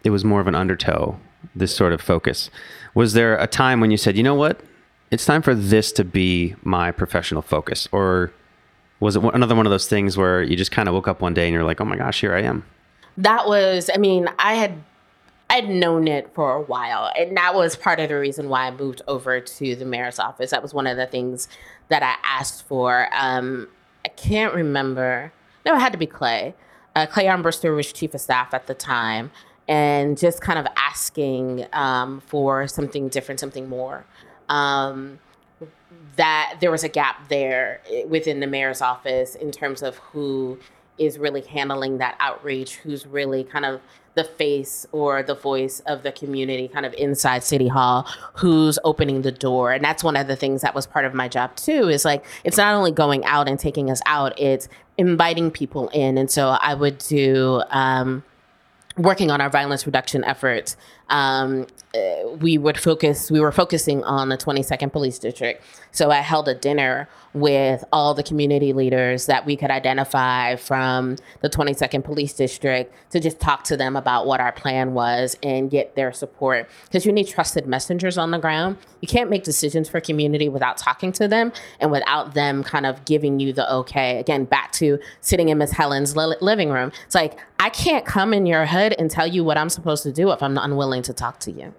it 0.05 0.11
was 0.11 0.25
more 0.25 0.41
of 0.41 0.47
an 0.47 0.55
undertow, 0.55 1.19
this 1.55 1.75
sort 1.75 1.93
of 1.93 2.01
focus. 2.01 2.51
Was 2.95 3.13
there 3.13 3.37
a 3.37 3.47
time 3.47 3.81
when 3.81 3.91
you 3.91 3.97
said, 3.97 4.17
you 4.17 4.23
know 4.23 4.35
what, 4.35 4.61
it's 5.11 5.25
time 5.25 5.43
for 5.43 5.55
this 5.55 5.93
to 5.93 6.05
be 6.05 6.55
my 6.63 6.91
professional 6.91 7.43
focus, 7.43 7.89
or 7.93 8.33
was 8.99 9.17
it 9.17 9.23
another 9.35 9.55
one 9.55 9.67
of 9.67 9.71
those 9.71 9.87
things 9.87 10.17
where 10.17 10.43
you 10.43 10.57
just 10.57 10.71
kind 10.71 10.89
of 10.89 10.95
woke 10.95 11.09
up 11.09 11.21
one 11.21 11.35
day 11.35 11.47
and 11.47 11.55
you're 11.55 11.65
like, 11.65 11.81
oh 11.81 11.85
my 11.85 11.97
gosh, 11.97 12.21
here 12.21 12.35
I 12.35 12.43
am? 12.43 12.65
that 13.17 13.47
was 13.47 13.91
i 13.95 13.99
mean 13.99 14.29
i 14.39 14.55
had 14.55 14.83
i'd 15.51 15.69
known 15.69 16.07
it 16.09 16.33
for 16.35 16.55
a 16.55 16.61
while 16.61 17.11
and 17.19 17.37
that 17.37 17.55
was 17.55 17.77
part 17.77 18.01
of 18.01 18.09
the 18.09 18.19
reason 18.19 18.49
why 18.49 18.67
i 18.67 18.71
moved 18.71 19.03
over 19.09 19.41
to 19.41 19.75
the 19.77 19.85
mayor's 19.85 20.19
office 20.19 20.51
that 20.51 20.63
was 20.63 20.73
one 20.73 20.87
of 20.87 20.97
the 20.97 21.07
things 21.07 21.49
that 21.91 22.03
i 22.03 22.17
asked 22.27 22.67
for 22.67 23.09
um 23.13 23.69
i 24.05 24.09
can't 24.09 24.55
remember. 24.55 25.33
No 25.67 25.75
it 25.77 25.81
had 25.81 25.93
to 25.93 25.99
be 25.99 26.07
clay. 26.07 26.55
Uh, 26.97 27.07
Clay 27.07 27.27
Armbrister 27.27 27.75
was 27.77 27.93
chief 27.93 28.15
of 28.15 28.21
staff 28.21 28.53
at 28.53 28.67
the 28.67 28.75
time 28.75 29.31
and 29.69 30.19
just 30.19 30.41
kind 30.41 30.59
of 30.59 30.67
asking 30.77 31.65
um, 31.73 32.21
for 32.27 32.67
something 32.67 33.09
different 33.09 33.39
something 33.39 33.69
more. 33.69 34.05
Um, 34.49 35.21
that 36.17 36.57
there 36.61 36.73
was 36.73 36.83
a 36.83 36.89
gap 36.89 37.29
there 37.29 37.81
within 38.09 38.41
the 38.41 38.47
mayor's 38.49 38.83
office 38.83 39.37
in 39.37 39.53
terms 39.53 39.83
of 39.83 39.97
who 39.99 40.59
is 41.01 41.19
really 41.19 41.41
handling 41.41 41.99
that 41.99 42.17
outreach, 42.21 42.77
who's 42.77 43.07
really 43.07 43.43
kind 43.43 43.65
of 43.65 43.81
the 44.15 44.25
face 44.25 44.87
or 44.93 45.23
the 45.23 45.35
voice 45.35 45.81
of 45.87 46.03
the 46.03 46.13
community 46.13 46.67
kind 46.69 46.85
of 46.85 46.93
inside 46.95 47.45
city 47.45 47.69
hall 47.69 48.07
who's 48.35 48.79
opening 48.85 49.23
the 49.23 49.33
door. 49.33 49.73
And 49.73 49.85
that's 49.85 50.03
one 50.03 50.17
of 50.17 50.27
the 50.27 50.37
things 50.37 50.63
that 50.63 50.75
was 50.75 50.87
part 50.87 51.05
of 51.05 51.15
my 51.15 51.29
job 51.29 51.55
too 51.57 51.89
is 51.89 52.05
like 52.05 52.25
it's 52.45 52.57
not 52.57 52.75
only 52.75 52.91
going 52.91 53.25
out 53.25 53.49
and 53.49 53.59
taking 53.59 53.91
us 53.91 54.01
out 54.07 54.39
it's 54.39 54.69
inviting 54.99 55.51
people 55.51 55.89
in. 55.91 56.19
And 56.19 56.31
so 56.31 56.59
i 56.61 56.75
would 56.75 56.99
do 56.99 57.63
um, 57.71 58.25
working 58.97 59.31
on 59.31 59.41
our 59.41 59.49
violence 59.49 59.87
reduction 59.87 60.25
efforts, 60.25 60.77
um, 61.11 61.67
uh, 61.95 62.29
we 62.41 62.57
would 62.57 62.79
focus. 62.79 63.31
We 63.31 63.41
were 63.41 63.53
focusing 63.53 64.05
on 64.05 64.29
the 64.29 64.39
22nd 64.39 64.93
Police 64.93 65.19
District. 65.19 65.63
So 65.93 66.11
I 66.11 66.17
held 66.17 66.49
a 66.49 66.55
dinner 66.55 67.09
with 67.33 67.85
all 67.93 68.15
the 68.15 68.23
community 68.23 68.73
leaders 68.73 69.27
that 69.27 69.47
we 69.47 69.57
could 69.57 69.71
identify 69.71 70.57
from 70.57 71.17
the 71.43 71.51
22nd 71.51 72.05
Police 72.05 72.33
District 72.33 72.93
to 73.11 73.21
just 73.21 73.41
talk 73.41 73.65
to 73.65 73.77
them 73.77 73.97
about 73.97 74.27
what 74.27 74.41
our 74.41 74.53
plan 74.53 74.95
was 74.95 75.37
and 75.43 75.71
get 75.71 75.95
their 75.95 76.13
support. 76.13 76.69
Because 76.85 77.07
you 77.07 77.13
need 77.13 77.29
trusted 77.29 77.67
messengers 77.67 78.19
on 78.19 78.31
the 78.31 78.39
ground. 78.39 78.79
You 79.01 79.09
can't 79.09 79.31
make 79.31 79.45
decisions 79.45 79.89
for 79.89 80.01
community 80.01 80.49
without 80.49 80.77
talking 80.77 81.13
to 81.13 81.29
them 81.29 81.53
and 81.81 81.91
without 81.91 82.35
them 82.35 82.63
kind 82.63 82.87
of 82.87 83.05
giving 83.05 83.41
you 83.41 83.53
the 83.53 83.73
okay. 83.73 84.19
Again, 84.19 84.45
back 84.45 84.73
to 84.73 84.99
sitting 85.21 85.49
in 85.49 85.59
Miss 85.59 85.73
Helen's 85.73 86.17
li- 86.17 86.37
living 86.41 86.71
room. 86.71 86.93
It's 87.07 87.15
like 87.15 87.39
I 87.59 87.69
can't 87.69 88.05
come 88.05 88.33
in 88.33 88.47
your 88.47 88.67
hood 88.67 88.95
and 88.99 89.11
tell 89.11 89.27
you 89.27 89.45
what 89.45 89.59
I'm 89.59 89.69
supposed 89.69 90.03
to 90.05 90.13
do 90.13 90.31
if 90.31 90.43
I'm 90.43 90.55
not 90.55 90.65
unwilling 90.65 91.00
to 91.03 91.13
talk 91.13 91.41
to 91.41 91.51
you. 91.51 91.75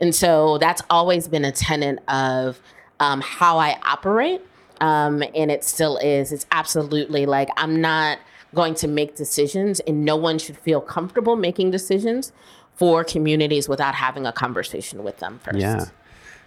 And 0.00 0.14
so 0.14 0.58
that's 0.58 0.82
always 0.90 1.28
been 1.28 1.44
a 1.44 1.52
tenet 1.52 1.98
of 2.08 2.60
um, 3.00 3.20
how 3.20 3.58
I 3.58 3.78
operate. 3.84 4.40
Um, 4.80 5.22
and 5.34 5.50
it 5.50 5.62
still 5.62 5.96
is. 5.98 6.32
It's 6.32 6.46
absolutely 6.50 7.24
like 7.24 7.48
I'm 7.56 7.80
not 7.80 8.18
going 8.54 8.74
to 8.74 8.88
make 8.88 9.16
decisions, 9.16 9.80
and 9.80 10.04
no 10.04 10.16
one 10.16 10.38
should 10.38 10.58
feel 10.58 10.80
comfortable 10.80 11.36
making 11.36 11.70
decisions 11.70 12.32
for 12.74 13.04
communities 13.04 13.68
without 13.68 13.94
having 13.94 14.26
a 14.26 14.32
conversation 14.32 15.04
with 15.04 15.18
them 15.18 15.38
first. 15.42 15.58
Yeah. 15.58 15.86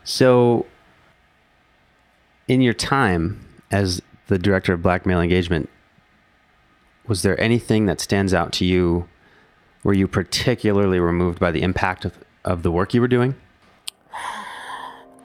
So, 0.03 0.65
in 2.47 2.61
your 2.61 2.73
time 2.73 3.47
as 3.71 4.01
the 4.27 4.37
director 4.37 4.73
of 4.73 4.81
Black 4.81 5.07
Engagement, 5.07 5.69
was 7.07 7.21
there 7.21 7.39
anything 7.39 7.85
that 7.85 7.99
stands 7.99 8.33
out 8.33 8.51
to 8.53 8.65
you 8.65 9.07
were 9.85 9.93
you 9.93 10.07
particularly 10.07 10.99
removed 10.99 11.39
by 11.39 11.51
the 11.51 11.61
impact 11.61 12.05
of, 12.05 12.17
of 12.43 12.63
the 12.63 12.71
work 12.71 12.93
you 12.93 12.99
were 12.99 13.07
doing? 13.07 13.35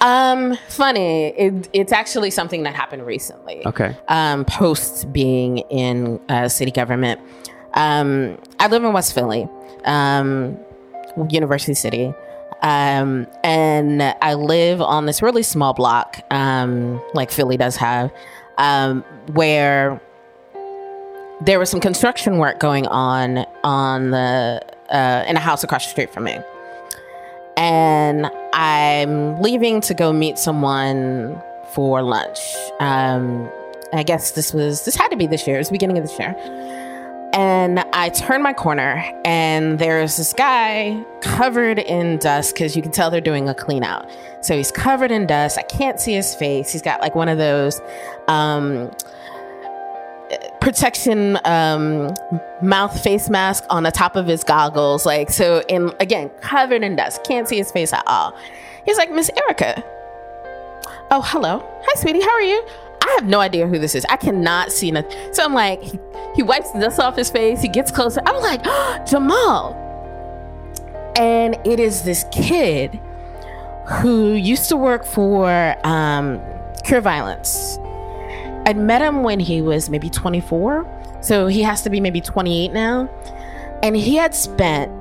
Um, 0.02 0.56
funny. 0.68 1.28
It, 1.28 1.68
it's 1.72 1.92
actually 1.92 2.30
something 2.30 2.62
that 2.64 2.74
happened 2.74 3.06
recently. 3.06 3.66
Okay. 3.66 3.96
Um, 4.08 4.44
post 4.44 5.10
being 5.12 5.58
in 5.70 6.20
uh, 6.28 6.48
city 6.48 6.70
government. 6.70 7.20
Um, 7.74 8.38
I 8.58 8.66
live 8.66 8.84
in 8.84 8.92
West 8.92 9.14
Philly, 9.14 9.48
um, 9.86 10.58
University 11.30 11.74
City. 11.74 12.12
Um, 12.60 13.26
and 13.42 14.02
I 14.02 14.34
live 14.34 14.82
on 14.82 15.06
this 15.06 15.22
really 15.22 15.42
small 15.42 15.72
block, 15.72 16.20
um, 16.30 17.02
like 17.14 17.30
Philly 17.30 17.56
does 17.56 17.76
have, 17.76 18.12
um, 18.58 19.02
where 19.32 20.02
there 21.42 21.58
was 21.58 21.70
some 21.70 21.80
construction 21.80 22.38
work 22.38 22.58
going 22.58 22.86
on 22.86 23.46
on 23.64 24.10
the 24.10 24.62
uh, 24.90 25.24
in 25.26 25.36
a 25.36 25.40
house 25.40 25.64
across 25.64 25.84
the 25.84 25.90
street 25.90 26.12
from 26.12 26.24
me 26.24 26.38
and 27.60 28.30
I'm 28.54 29.40
leaving 29.42 29.82
to 29.82 29.94
go 29.94 30.14
meet 30.14 30.38
someone 30.38 31.40
for 31.74 32.02
lunch. 32.02 32.38
Um, 32.80 33.50
I 33.92 34.02
guess 34.02 34.30
this 34.30 34.54
was 34.54 34.84
this 34.86 34.96
had 34.96 35.08
to 35.08 35.16
be 35.16 35.26
this 35.26 35.46
year. 35.46 35.56
It 35.56 35.60
was 35.60 35.68
the 35.68 35.74
beginning 35.74 35.98
of 35.98 36.04
this 36.04 36.18
year. 36.18 36.34
And 37.32 37.80
I 37.92 38.08
turn 38.08 38.42
my 38.42 38.52
corner, 38.52 39.04
and 39.24 39.78
there's 39.78 40.16
this 40.16 40.32
guy 40.32 41.04
covered 41.20 41.78
in 41.78 42.16
dust 42.18 42.54
because 42.54 42.74
you 42.74 42.82
can 42.82 42.90
tell 42.90 43.08
they're 43.08 43.20
doing 43.20 43.48
a 43.48 43.54
clean 43.54 43.84
out. 43.84 44.10
So 44.40 44.56
he's 44.56 44.72
covered 44.72 45.12
in 45.12 45.26
dust. 45.26 45.56
I 45.58 45.62
can't 45.62 46.00
see 46.00 46.14
his 46.14 46.34
face. 46.34 46.72
He's 46.72 46.82
got 46.82 47.00
like 47.00 47.14
one 47.14 47.28
of 47.28 47.38
those 47.38 47.80
um, 48.26 48.90
protection 50.60 51.38
um, 51.44 52.14
mouth 52.62 53.02
face 53.02 53.30
mask 53.30 53.64
on 53.70 53.82
the 53.82 53.90
top 53.90 54.16
of 54.16 54.26
his 54.26 54.44
goggles. 54.44 55.06
Like, 55.06 55.30
so, 55.30 55.62
and 55.68 55.94
again, 56.00 56.30
covered 56.40 56.82
in 56.82 56.96
dust. 56.96 57.24
Can't 57.24 57.48
see 57.48 57.56
his 57.56 57.72
face 57.72 57.92
at 57.92 58.04
all. 58.06 58.36
He's 58.84 58.96
like, 58.96 59.10
Miss 59.10 59.30
Erica. 59.36 59.82
Oh, 61.10 61.22
hello. 61.22 61.66
Hi, 61.84 62.00
sweetie. 62.00 62.20
How 62.20 62.30
are 62.30 62.42
you? 62.42 62.64
I 63.02 63.16
have 63.18 63.26
no 63.26 63.40
idea 63.40 63.66
who 63.66 63.78
this 63.78 63.94
is. 63.94 64.04
I 64.10 64.16
cannot 64.16 64.70
see 64.70 64.90
nothing. 64.90 65.10
So 65.32 65.44
I'm 65.44 65.54
like, 65.54 65.82
he, 65.82 65.98
he 66.36 66.42
wipes 66.42 66.70
the 66.72 66.80
dust 66.80 67.00
off 67.00 67.16
his 67.16 67.30
face. 67.30 67.62
He 67.62 67.68
gets 67.68 67.90
closer. 67.90 68.20
I'm 68.26 68.40
like, 68.42 68.60
oh, 68.64 69.04
Jamal. 69.08 69.74
And 71.16 71.56
it 71.64 71.80
is 71.80 72.02
this 72.02 72.24
kid 72.30 73.00
who 73.86 74.34
used 74.34 74.68
to 74.68 74.76
work 74.76 75.04
for 75.04 75.74
um, 75.84 76.40
Cure 76.84 77.00
Violence. 77.00 77.78
I'd 78.66 78.76
met 78.76 79.02
him 79.02 79.22
when 79.22 79.40
he 79.40 79.62
was 79.62 79.90
maybe 79.90 80.10
24. 80.10 81.18
So 81.22 81.46
he 81.46 81.62
has 81.62 81.82
to 81.82 81.90
be 81.90 82.00
maybe 82.00 82.20
28 82.20 82.72
now. 82.72 83.08
And 83.82 83.96
he 83.96 84.16
had 84.16 84.34
spent 84.34 84.92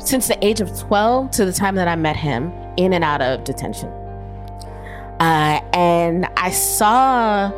since 0.00 0.28
the 0.28 0.44
age 0.44 0.60
of 0.60 0.76
12 0.78 1.30
to 1.32 1.44
the 1.44 1.52
time 1.52 1.74
that 1.76 1.88
I 1.88 1.96
met 1.96 2.16
him 2.16 2.52
in 2.76 2.92
and 2.92 3.04
out 3.04 3.20
of 3.20 3.44
detention. 3.44 3.88
Uh, 5.20 5.60
and 5.72 6.26
I 6.36 6.50
saw 6.50 7.52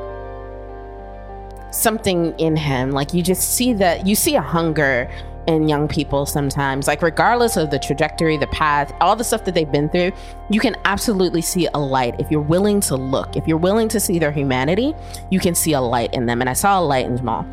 something 1.70 2.38
in 2.38 2.56
him. 2.56 2.90
Like 2.90 3.14
you 3.14 3.22
just 3.22 3.54
see 3.54 3.72
that, 3.74 4.06
you 4.06 4.14
see 4.14 4.34
a 4.34 4.42
hunger 4.42 5.10
in 5.46 5.68
young 5.68 5.88
people 5.88 6.26
sometimes. 6.26 6.86
Like, 6.86 7.02
regardless 7.02 7.56
of 7.56 7.70
the 7.70 7.78
trajectory, 7.78 8.36
the 8.36 8.46
path, 8.48 8.92
all 9.00 9.16
the 9.16 9.24
stuff 9.24 9.44
that 9.44 9.54
they've 9.54 9.70
been 9.70 9.88
through, 9.88 10.12
you 10.50 10.60
can 10.60 10.76
absolutely 10.84 11.42
see 11.42 11.68
a 11.74 11.78
light 11.78 12.18
if 12.18 12.30
you're 12.30 12.40
willing 12.40 12.80
to 12.80 12.96
look. 12.96 13.36
If 13.36 13.46
you're 13.46 13.58
willing 13.58 13.88
to 13.88 14.00
see 14.00 14.18
their 14.18 14.32
humanity, 14.32 14.94
you 15.30 15.40
can 15.40 15.54
see 15.54 15.72
a 15.72 15.80
light 15.80 16.14
in 16.14 16.26
them. 16.26 16.40
And 16.40 16.48
I 16.48 16.54
saw 16.54 16.80
a 16.80 16.82
light 16.82 17.06
in 17.06 17.16
Jamal. 17.16 17.44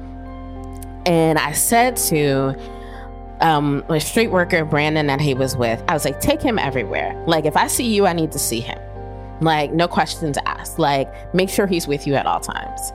And 1.05 1.39
I 1.39 1.51
said 1.51 1.97
to 1.97 2.55
um, 3.41 3.83
a 3.89 3.99
street 3.99 4.27
worker, 4.27 4.63
Brandon, 4.63 5.07
that 5.07 5.19
he 5.19 5.33
was 5.33 5.57
with, 5.57 5.83
I 5.87 5.93
was 5.93 6.05
like, 6.05 6.21
take 6.21 6.41
him 6.41 6.59
everywhere. 6.59 7.21
Like, 7.27 7.45
if 7.45 7.57
I 7.57 7.67
see 7.67 7.93
you, 7.93 8.05
I 8.05 8.13
need 8.13 8.31
to 8.33 8.39
see 8.39 8.59
him. 8.59 8.79
Like, 9.41 9.73
no 9.73 9.87
questions 9.87 10.37
asked. 10.45 10.77
Like, 10.77 11.11
make 11.33 11.49
sure 11.49 11.65
he's 11.65 11.87
with 11.87 12.05
you 12.05 12.13
at 12.13 12.27
all 12.27 12.39
times. 12.39 12.93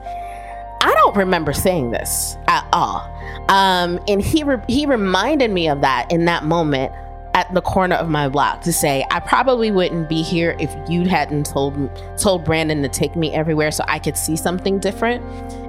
I 0.81 0.93
don't 0.95 1.15
remember 1.15 1.53
saying 1.53 1.91
this 1.91 2.37
at 2.47 2.67
all. 2.73 3.01
Um, 3.49 3.99
and 4.07 4.21
he 4.21 4.43
re- 4.43 4.63
he 4.67 4.85
reminded 4.85 5.51
me 5.51 5.67
of 5.69 5.81
that 5.81 6.11
in 6.11 6.25
that 6.25 6.43
moment 6.43 6.93
at 7.33 7.53
the 7.53 7.61
corner 7.61 7.95
of 7.95 8.09
my 8.09 8.27
block 8.27 8.61
to 8.61 8.73
say 8.73 9.05
I 9.11 9.19
probably 9.19 9.69
wouldn't 9.69 10.09
be 10.09 10.23
here 10.23 10.55
if 10.59 10.75
you 10.89 11.07
hadn't 11.07 11.45
told 11.45 11.75
told 12.17 12.43
Brandon 12.43 12.81
to 12.81 12.89
take 12.89 13.15
me 13.15 13.33
everywhere 13.33 13.71
so 13.71 13.83
I 13.87 13.99
could 13.99 14.17
see 14.17 14.35
something 14.35 14.79
different, 14.79 15.23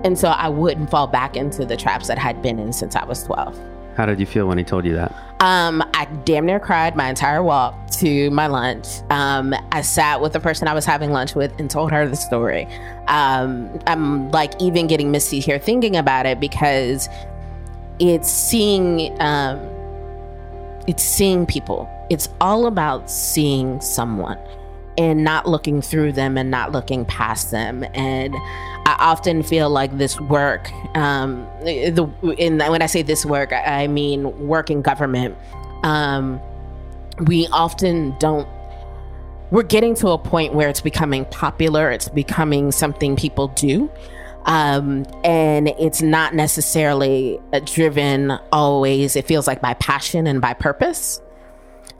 and 0.05 0.19
so 0.19 0.29
I 0.29 0.49
wouldn't 0.49 0.91
fall 0.91 1.07
back 1.07 1.37
into 1.37 1.65
the 1.65 1.77
traps 1.77 2.09
that 2.09 2.19
I'd 2.19 2.41
been 2.43 2.59
in 2.59 2.73
since 2.73 2.97
I 2.97 3.05
was 3.05 3.23
twelve. 3.23 3.59
How 3.99 4.07
did 4.07 4.21
you 4.21 4.27
feel 4.27 4.47
when 4.47 4.59
he 4.59 4.63
told 4.63 4.87
you 4.87 4.95
that? 4.95 5.13
Um, 5.41 5.83
I 5.93 6.05
damn 6.25 6.47
near 6.47 6.61
cried 6.61 6.95
my 6.95 7.09
entire 7.09 7.43
walk 7.43 7.75
to 7.99 8.31
my 8.31 8.47
lunch. 8.47 8.87
Um, 9.11 9.53
I 9.73 9.83
sat 9.83 10.21
with 10.21 10.33
the 10.33 10.39
person 10.39 10.69
I 10.69 10.73
was 10.73 10.85
having 10.85 11.11
lunch 11.11 11.35
with 11.35 11.59
and 11.59 11.69
told 11.69 11.91
her 11.91 12.07
the 12.07 12.15
story. 12.15 12.69
Um, 13.09 13.77
I'm 13.89 14.31
like 14.31 14.53
even 14.63 14.87
getting 14.87 15.11
misty 15.11 15.41
here 15.41 15.59
thinking 15.59 15.97
about 15.97 16.27
it 16.27 16.39
because 16.39 17.09
it's 17.99 18.31
seeing 18.31 19.21
um, 19.21 19.59
it's 20.87 21.03
seeing 21.03 21.45
people. 21.45 21.91
It's 22.09 22.29
all 22.41 22.67
about 22.67 23.11
seeing 23.11 23.81
someone 23.81 24.39
and 24.99 25.23
not 25.23 25.47
looking 25.49 25.81
through 25.81 26.13
them 26.13 26.37
and 26.37 26.51
not 26.51 26.73
looking 26.73 27.05
past 27.05 27.53
them. 27.53 27.85
And 27.95 28.35
I 28.35 28.97
often 28.99 29.43
feel 29.45 29.71
like 29.71 29.97
this 29.97 30.21
work, 30.21 30.71
um, 30.97 31.47
the 31.63 32.11
in 32.37 32.59
when 32.59 32.83
I 32.83 32.87
say 32.87 33.03
this 33.03 33.25
work, 33.25 33.53
I 33.53 33.87
mean 33.87 34.47
work 34.47 34.71
in 34.71 34.83
government. 34.83 35.37
Um, 35.85 36.41
we 37.27 37.47
often 37.53 38.17
don't. 38.19 38.47
We're 39.51 39.63
getting 39.63 39.95
to 39.97 40.09
a 40.09 40.19
point 40.19 40.53
where 40.53 40.69
it's 40.69 40.83
becoming 40.83 41.25
popular. 41.27 41.91
It's 41.91 42.09
becoming 42.09 42.73
something 42.73 43.17
people 43.17 43.49
do. 43.49 43.91
Um, 44.45 45.05
and 45.25 45.69
it's 45.69 46.03
not 46.03 46.35
necessarily 46.35 47.39
driven 47.65 48.33
always, 48.51 49.15
it 49.15 49.27
feels 49.27 49.47
like 49.47 49.61
by 49.61 49.75
passion 49.75 50.27
and 50.27 50.41
by 50.41 50.55
purpose. 50.55 51.21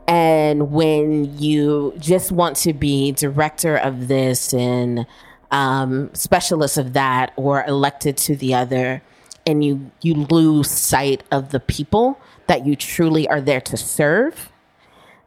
And 0.09 0.71
when 0.71 1.37
you 1.37 1.93
just 1.99 2.31
want 2.31 2.55
to 2.57 2.73
be 2.73 3.11
director 3.11 3.77
of 3.77 4.07
this 4.07 4.55
and 4.55 5.05
um, 5.51 6.09
specialist 6.15 6.79
of 6.79 6.93
that 6.93 7.31
or 7.35 7.63
elected 7.65 8.17
to 8.17 8.35
the 8.35 8.55
other, 8.55 9.03
and 9.45 9.63
you, 9.63 9.91
you 10.01 10.15
lose 10.15 10.67
sight 10.71 11.23
of 11.31 11.51
the 11.51 11.59
people 11.59 12.19
that 12.47 12.65
you 12.65 12.75
truly 12.75 13.27
are 13.27 13.39
there 13.39 13.61
to 13.61 13.77
serve, 13.77 14.51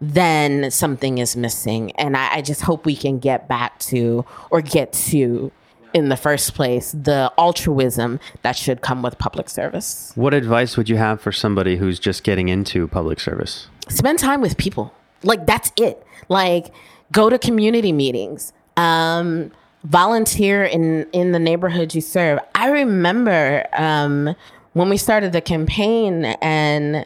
then 0.00 0.68
something 0.72 1.18
is 1.18 1.36
missing. 1.36 1.92
And 1.92 2.16
I, 2.16 2.38
I 2.38 2.42
just 2.42 2.62
hope 2.62 2.84
we 2.84 2.96
can 2.96 3.20
get 3.20 3.46
back 3.46 3.78
to 3.80 4.24
or 4.50 4.62
get 4.62 4.92
to 4.94 5.52
in 5.94 6.08
the 6.08 6.16
first 6.16 6.54
place 6.54 6.90
the 6.90 7.32
altruism 7.38 8.18
that 8.42 8.56
should 8.56 8.80
come 8.80 9.00
with 9.00 9.16
public 9.18 9.48
service. 9.48 10.10
What 10.16 10.34
advice 10.34 10.76
would 10.76 10.88
you 10.88 10.96
have 10.96 11.20
for 11.20 11.30
somebody 11.30 11.76
who's 11.76 12.00
just 12.00 12.24
getting 12.24 12.48
into 12.48 12.88
public 12.88 13.20
service? 13.20 13.68
Spend 13.88 14.18
time 14.18 14.40
with 14.40 14.56
people. 14.56 14.92
Like 15.22 15.46
that's 15.46 15.72
it. 15.76 16.04
Like 16.28 16.72
go 17.10 17.30
to 17.30 17.38
community 17.38 17.92
meetings. 17.92 18.52
Um, 18.76 19.52
volunteer 19.84 20.64
in 20.64 21.06
in 21.12 21.32
the 21.32 21.38
neighborhood 21.38 21.94
you 21.94 22.00
serve. 22.00 22.38
I 22.54 22.68
remember 22.68 23.66
um, 23.72 24.34
when 24.72 24.88
we 24.88 24.96
started 24.96 25.32
the 25.32 25.40
campaign 25.40 26.24
and 26.40 26.96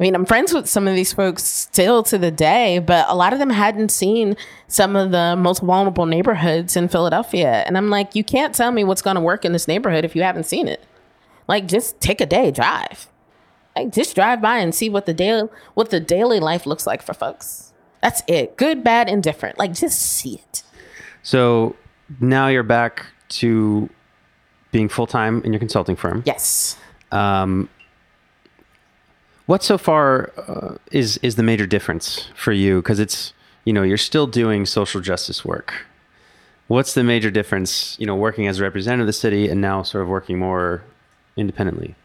I 0.00 0.02
mean, 0.02 0.14
I'm 0.14 0.24
friends 0.24 0.54
with 0.54 0.66
some 0.66 0.88
of 0.88 0.94
these 0.94 1.12
folks 1.12 1.44
still 1.44 2.02
to 2.04 2.16
the 2.16 2.30
day, 2.30 2.78
but 2.78 3.04
a 3.10 3.14
lot 3.14 3.34
of 3.34 3.38
them 3.38 3.50
hadn't 3.50 3.90
seen 3.90 4.34
some 4.66 4.96
of 4.96 5.10
the 5.10 5.36
most 5.36 5.60
vulnerable 5.60 6.06
neighborhoods 6.06 6.74
in 6.74 6.88
Philadelphia. 6.88 7.64
And 7.66 7.76
I'm 7.76 7.90
like, 7.90 8.14
you 8.14 8.24
can't 8.24 8.54
tell 8.54 8.72
me 8.72 8.82
what's 8.82 9.02
going 9.02 9.16
to 9.16 9.20
work 9.20 9.44
in 9.44 9.52
this 9.52 9.68
neighborhood 9.68 10.06
if 10.06 10.16
you 10.16 10.22
haven't 10.22 10.44
seen 10.44 10.68
it. 10.68 10.82
Like, 11.48 11.66
just 11.66 12.00
take 12.00 12.22
a 12.22 12.26
day, 12.26 12.50
drive. 12.50 13.09
Like, 13.84 13.94
just 13.94 14.14
drive 14.14 14.42
by 14.42 14.58
and 14.58 14.74
see 14.74 14.90
what 14.90 15.06
the 15.06 15.14
daily 15.14 15.48
what 15.74 15.90
the 15.90 16.00
daily 16.00 16.38
life 16.38 16.66
looks 16.66 16.86
like 16.86 17.00
for 17.02 17.14
folks. 17.14 17.72
That's 18.02 18.22
it. 18.26 18.56
Good, 18.56 18.84
bad, 18.84 19.08
and 19.08 19.22
different. 19.22 19.58
Like, 19.58 19.72
just 19.72 20.00
see 20.00 20.34
it. 20.34 20.62
So 21.22 21.76
now 22.20 22.48
you're 22.48 22.62
back 22.62 23.06
to 23.40 23.88
being 24.70 24.88
full 24.88 25.06
time 25.06 25.42
in 25.44 25.52
your 25.52 25.60
consulting 25.60 25.96
firm. 25.96 26.22
Yes. 26.26 26.76
Um, 27.10 27.68
what 29.46 29.62
so 29.62 29.78
far 29.78 30.30
uh, 30.36 30.76
is 30.92 31.16
is 31.22 31.36
the 31.36 31.42
major 31.42 31.66
difference 31.66 32.28
for 32.34 32.52
you? 32.52 32.82
Because 32.82 33.00
it's 33.00 33.32
you 33.64 33.72
know 33.72 33.82
you're 33.82 33.96
still 33.96 34.26
doing 34.26 34.66
social 34.66 35.00
justice 35.00 35.42
work. 35.42 35.86
What's 36.68 36.92
the 36.92 37.02
major 37.02 37.30
difference? 37.30 37.96
You 37.98 38.06
know, 38.06 38.14
working 38.14 38.46
as 38.46 38.60
a 38.60 38.62
representative 38.62 39.04
of 39.04 39.06
the 39.06 39.12
city 39.12 39.48
and 39.48 39.60
now 39.60 39.82
sort 39.82 40.02
of 40.02 40.08
working 40.08 40.38
more 40.38 40.84
independently. 41.36 41.96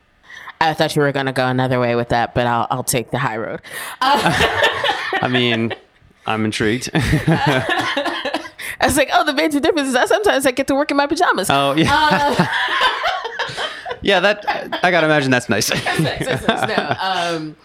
I 0.69 0.73
thought 0.73 0.95
you 0.95 1.01
were 1.01 1.11
going 1.11 1.25
to 1.25 1.33
go 1.33 1.47
another 1.47 1.79
way 1.79 1.95
with 1.95 2.09
that, 2.09 2.33
but 2.33 2.47
I'll 2.47 2.67
I'll 2.69 2.83
take 2.83 3.11
the 3.11 3.19
high 3.19 3.37
road. 3.37 3.61
Uh, 4.01 4.33
I 5.21 5.27
mean, 5.29 5.73
I'm 6.25 6.45
intrigued. 6.45 6.89
I 6.93 8.87
was 8.87 8.97
like, 8.97 9.09
oh, 9.13 9.23
the 9.23 9.33
major 9.33 9.59
difference 9.59 9.87
is 9.87 9.93
that 9.93 10.09
sometimes 10.09 10.45
I 10.45 10.51
get 10.51 10.67
to 10.67 10.75
work 10.75 10.91
in 10.91 10.97
my 10.97 11.07
pajamas. 11.07 11.49
Oh 11.49 11.73
yeah. 11.75 11.89
Uh, 11.91 12.45
yeah, 14.01 14.19
that 14.19 14.45
I 14.83 14.91
gotta 14.91 15.07
imagine 15.07 15.31
that's 15.31 15.49
nice. 15.49 15.69
that's 15.69 15.99
nice, 15.99 16.25
that's 16.25 16.47
nice. 16.47 16.77
No, 16.77 16.95
um, 16.99 17.55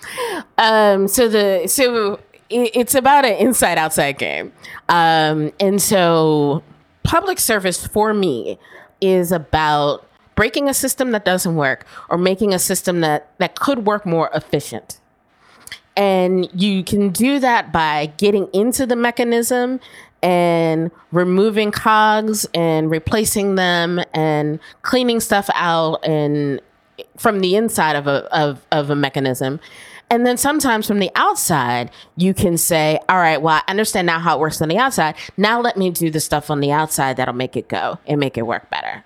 um, 0.59 1.09
so 1.09 1.29
the 1.29 1.67
so 1.67 2.15
it, 2.49 2.71
it's 2.75 2.95
about 2.95 3.25
an 3.25 3.35
inside 3.35 3.79
outside 3.79 4.19
game, 4.19 4.53
um, 4.89 5.53
and 5.59 5.81
so 5.81 6.63
public 7.03 7.39
service 7.39 7.87
for 7.87 8.15
me 8.15 8.59
is 9.01 9.33
about 9.33 10.07
breaking 10.41 10.71
a 10.71 10.73
system 10.73 11.11
that 11.11 11.23
doesn't 11.23 11.55
work 11.55 11.85
or 12.09 12.17
making 12.17 12.55
a 12.55 12.59
system 12.59 13.03
that 13.03 13.31
that 13.37 13.61
could 13.61 13.85
work 13.85 14.07
more 14.07 14.31
efficient. 14.33 14.99
And 15.95 16.49
you 16.55 16.83
can 16.83 17.11
do 17.11 17.39
that 17.41 17.73
by 17.73 18.07
getting 18.17 18.49
into 18.55 18.87
the 18.87 18.97
mechanism 18.97 19.81
and 20.23 20.91
removing 21.13 21.71
cogs 21.71 22.47
and 22.55 22.91
replacing 22.91 23.57
them 23.57 24.01
and 24.15 24.59
cleaning 24.81 25.21
stuff 25.21 25.51
out 25.53 26.03
and 26.09 26.63
from 27.19 27.41
the 27.41 27.55
inside 27.55 27.95
of 27.95 28.07
a 28.07 28.25
of, 28.35 28.65
of 28.73 28.89
a 28.89 28.97
mechanism. 28.97 29.61
And 30.09 30.25
then 30.25 30.39
sometimes 30.39 30.87
from 30.87 31.01
the 31.01 31.11
outside, 31.17 31.91
you 32.17 32.33
can 32.33 32.57
say, 32.57 32.99
all 33.11 33.19
right, 33.19 33.43
well, 33.43 33.57
I 33.57 33.71
understand 33.71 34.07
now 34.07 34.19
how 34.19 34.39
it 34.39 34.41
works 34.41 34.63
on 34.63 34.71
the 34.71 34.79
outside. 34.79 35.17
Now 35.37 35.61
let 35.61 35.77
me 35.77 35.91
do 35.91 36.11
the 36.11 36.19
stuff 36.19 36.51
on 36.51 36.61
the 36.61 36.73
outside 36.73 37.19
that'll 37.19 37.35
make 37.35 37.59
it 37.59 37.69
go 37.69 37.99
and 38.07 38.19
make 38.19 38.39
it 38.39 38.47
work 38.47 38.71
better. 38.71 39.05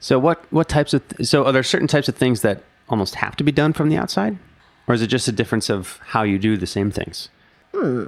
So 0.00 0.18
what 0.18 0.44
what 0.52 0.68
types 0.68 0.94
of 0.94 1.06
th- 1.08 1.28
so 1.28 1.44
are 1.44 1.52
there 1.52 1.62
certain 1.62 1.88
types 1.88 2.08
of 2.08 2.16
things 2.16 2.42
that 2.42 2.62
almost 2.88 3.16
have 3.16 3.36
to 3.36 3.44
be 3.44 3.52
done 3.52 3.72
from 3.72 3.88
the 3.88 3.96
outside? 3.96 4.38
Or 4.86 4.94
is 4.94 5.02
it 5.02 5.08
just 5.08 5.28
a 5.28 5.32
difference 5.32 5.68
of 5.68 6.00
how 6.06 6.22
you 6.22 6.38
do 6.38 6.56
the 6.56 6.66
same 6.66 6.90
things? 6.90 7.28
Hmm. 7.74 8.06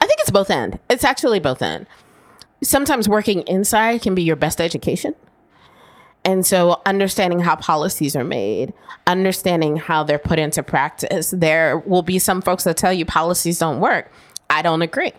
I 0.00 0.06
think 0.06 0.20
it's 0.20 0.30
both 0.30 0.50
end. 0.50 0.78
It's 0.88 1.04
actually 1.04 1.40
both 1.40 1.62
end. 1.62 1.86
Sometimes 2.62 3.08
working 3.08 3.40
inside 3.42 4.02
can 4.02 4.14
be 4.14 4.22
your 4.22 4.36
best 4.36 4.60
education. 4.60 5.14
And 6.24 6.44
so 6.44 6.82
understanding 6.84 7.40
how 7.40 7.56
policies 7.56 8.14
are 8.14 8.24
made, 8.24 8.74
understanding 9.06 9.78
how 9.78 10.04
they're 10.04 10.18
put 10.18 10.38
into 10.38 10.62
practice. 10.62 11.30
There 11.30 11.78
will 11.78 12.02
be 12.02 12.18
some 12.18 12.42
folks 12.42 12.64
that 12.64 12.76
tell 12.76 12.92
you 12.92 13.06
policies 13.06 13.58
don't 13.58 13.80
work. 13.80 14.12
I 14.50 14.60
don't 14.60 14.82
agree. 14.82 15.12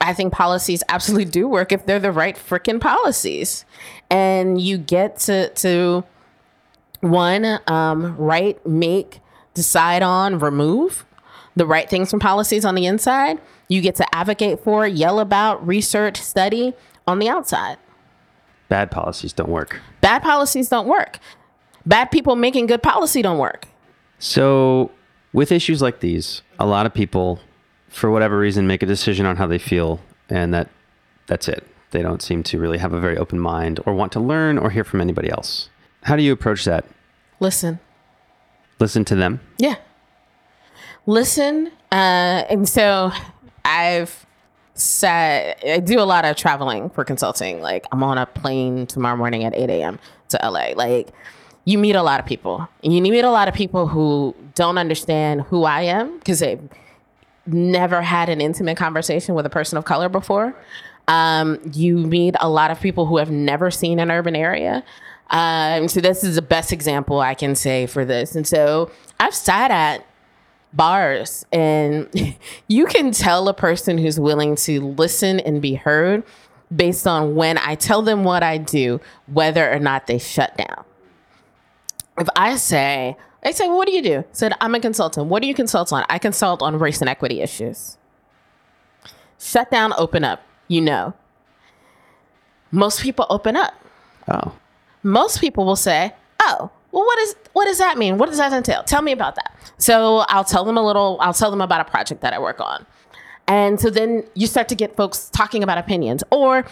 I 0.00 0.14
think 0.14 0.32
policies 0.32 0.82
absolutely 0.88 1.26
do 1.26 1.46
work 1.46 1.70
if 1.70 1.86
they're 1.86 2.00
the 2.00 2.10
right 2.10 2.36
freaking 2.36 2.80
policies. 2.80 3.64
And 4.12 4.60
you 4.60 4.78
get 4.78 5.18
to 5.20 5.48
to 5.48 6.04
one, 7.00 7.58
um, 7.66 8.16
right, 8.16 8.64
make, 8.66 9.20
decide 9.54 10.02
on, 10.02 10.38
remove 10.38 11.04
the 11.56 11.66
right 11.66 11.88
things 11.90 12.10
from 12.10 12.20
policies 12.20 12.64
on 12.64 12.74
the 12.74 12.86
inside 12.86 13.40
you 13.72 13.80
get 13.80 13.94
to 13.96 14.14
advocate 14.14 14.60
for, 14.60 14.86
yell 14.86 15.18
about, 15.18 15.66
research, 15.66 16.20
study 16.20 16.74
on 17.06 17.18
the 17.18 17.28
outside. 17.28 17.78
Bad 18.68 18.90
policies 18.90 19.32
don't 19.32 19.48
work. 19.48 19.80
Bad 20.02 20.22
policies 20.22 20.68
don't 20.68 20.86
work. 20.86 21.18
Bad 21.86 22.10
people 22.10 22.36
making 22.36 22.66
good 22.66 22.82
policy 22.82 23.22
don't 23.22 23.38
work. 23.38 23.66
So, 24.18 24.90
with 25.32 25.50
issues 25.50 25.80
like 25.80 26.00
these, 26.00 26.42
a 26.58 26.66
lot 26.66 26.84
of 26.84 26.92
people, 26.92 27.40
for 27.88 28.10
whatever 28.10 28.38
reason, 28.38 28.66
make 28.66 28.82
a 28.82 28.86
decision 28.86 29.24
on 29.24 29.36
how 29.36 29.46
they 29.46 29.58
feel, 29.58 30.00
and 30.28 30.52
that 30.52 30.68
that's 31.26 31.48
it. 31.48 31.66
They 31.92 32.02
don't 32.02 32.20
seem 32.20 32.42
to 32.44 32.58
really 32.58 32.78
have 32.78 32.92
a 32.92 33.00
very 33.00 33.16
open 33.16 33.38
mind 33.38 33.80
or 33.86 33.94
want 33.94 34.12
to 34.12 34.20
learn 34.20 34.58
or 34.58 34.70
hear 34.70 34.84
from 34.84 35.00
anybody 35.00 35.30
else. 35.30 35.68
How 36.02 36.16
do 36.16 36.22
you 36.22 36.32
approach 36.32 36.64
that? 36.64 36.84
Listen. 37.38 37.78
Listen 38.80 39.04
to 39.06 39.14
them? 39.14 39.40
Yeah. 39.58 39.76
Listen. 41.06 41.68
Uh, 41.90 42.44
and 42.50 42.68
so 42.68 43.12
I've 43.64 44.26
said 44.74 45.56
I 45.64 45.80
do 45.80 46.00
a 46.00 46.04
lot 46.04 46.24
of 46.24 46.36
traveling 46.36 46.90
for 46.90 47.04
consulting. 47.04 47.60
Like 47.60 47.86
I'm 47.92 48.02
on 48.02 48.18
a 48.18 48.26
plane 48.26 48.86
tomorrow 48.86 49.16
morning 49.16 49.44
at 49.44 49.54
8 49.54 49.70
a.m. 49.70 49.98
to 50.30 50.40
LA. 50.42 50.72
Like 50.74 51.10
you 51.64 51.78
meet 51.78 51.94
a 51.94 52.02
lot 52.02 52.20
of 52.20 52.26
people. 52.26 52.68
And 52.82 52.94
you 52.94 53.02
meet 53.02 53.20
a 53.20 53.30
lot 53.30 53.48
of 53.48 53.54
people 53.54 53.86
who 53.86 54.34
don't 54.54 54.78
understand 54.78 55.42
who 55.42 55.64
I 55.64 55.82
am 55.82 56.18
because 56.18 56.40
they've 56.40 56.68
never 57.46 58.02
had 58.02 58.28
an 58.28 58.40
intimate 58.40 58.76
conversation 58.76 59.34
with 59.34 59.46
a 59.46 59.50
person 59.50 59.78
of 59.78 59.84
color 59.84 60.08
before. 60.08 60.54
Um, 61.12 61.60
you 61.74 61.98
meet 61.98 62.36
a 62.40 62.48
lot 62.48 62.70
of 62.70 62.80
people 62.80 63.04
who 63.04 63.18
have 63.18 63.30
never 63.30 63.70
seen 63.70 63.98
an 63.98 64.10
urban 64.10 64.34
area. 64.34 64.82
Um, 65.28 65.86
so 65.88 66.00
this 66.00 66.24
is 66.24 66.36
the 66.36 66.42
best 66.42 66.72
example 66.72 67.20
I 67.20 67.34
can 67.34 67.54
say 67.54 67.84
for 67.86 68.06
this. 68.06 68.34
And 68.34 68.46
so 68.46 68.90
I've 69.20 69.34
sat 69.34 69.70
at 69.70 70.06
bars 70.72 71.44
and 71.52 72.08
you 72.68 72.86
can 72.86 73.12
tell 73.12 73.46
a 73.48 73.52
person 73.52 73.98
who's 73.98 74.18
willing 74.18 74.56
to 74.56 74.80
listen 74.80 75.38
and 75.40 75.60
be 75.60 75.74
heard 75.74 76.22
based 76.74 77.06
on 77.06 77.34
when 77.34 77.58
I 77.58 77.74
tell 77.74 78.00
them 78.00 78.24
what 78.24 78.42
I 78.42 78.56
do, 78.56 78.98
whether 79.26 79.70
or 79.70 79.78
not 79.78 80.06
they 80.06 80.18
shut 80.18 80.56
down. 80.56 80.82
If 82.16 82.28
I 82.36 82.56
say, 82.56 83.18
I 83.44 83.50
say, 83.50 83.68
well, 83.68 83.76
what 83.76 83.86
do 83.86 83.92
you 83.92 84.02
do? 84.02 84.18
I 84.20 84.24
said, 84.32 84.54
I'm 84.62 84.74
a 84.74 84.80
consultant. 84.80 85.26
What 85.26 85.42
do 85.42 85.48
you 85.48 85.54
consult 85.54 85.92
on? 85.92 86.06
I 86.08 86.18
consult 86.18 86.62
on 86.62 86.78
race 86.78 87.02
and 87.02 87.10
equity 87.10 87.42
issues. 87.42 87.98
Shut 89.38 89.70
down, 89.70 89.92
open 89.98 90.24
up. 90.24 90.42
You 90.72 90.80
know. 90.80 91.12
Most 92.70 93.02
people 93.02 93.26
open 93.28 93.56
up. 93.56 93.74
Oh. 94.26 94.56
Most 95.02 95.38
people 95.38 95.66
will 95.66 95.76
say, 95.76 96.14
oh, 96.40 96.70
well, 96.92 97.04
what 97.04 97.18
is 97.18 97.36
what 97.52 97.66
does 97.66 97.76
that 97.76 97.98
mean? 97.98 98.16
What 98.16 98.30
does 98.30 98.38
that 98.38 98.54
entail? 98.54 98.82
Tell 98.82 99.02
me 99.02 99.12
about 99.12 99.34
that. 99.34 99.54
So 99.76 100.24
I'll 100.30 100.44
tell 100.44 100.64
them 100.64 100.78
a 100.78 100.82
little, 100.82 101.18
I'll 101.20 101.34
tell 101.34 101.50
them 101.50 101.60
about 101.60 101.86
a 101.86 101.90
project 101.90 102.22
that 102.22 102.32
I 102.32 102.38
work 102.38 102.58
on. 102.58 102.86
And 103.46 103.78
so 103.78 103.90
then 103.90 104.24
you 104.32 104.46
start 104.46 104.68
to 104.68 104.74
get 104.74 104.96
folks 104.96 105.28
talking 105.28 105.62
about 105.62 105.76
opinions. 105.76 106.24
Or 106.30 106.64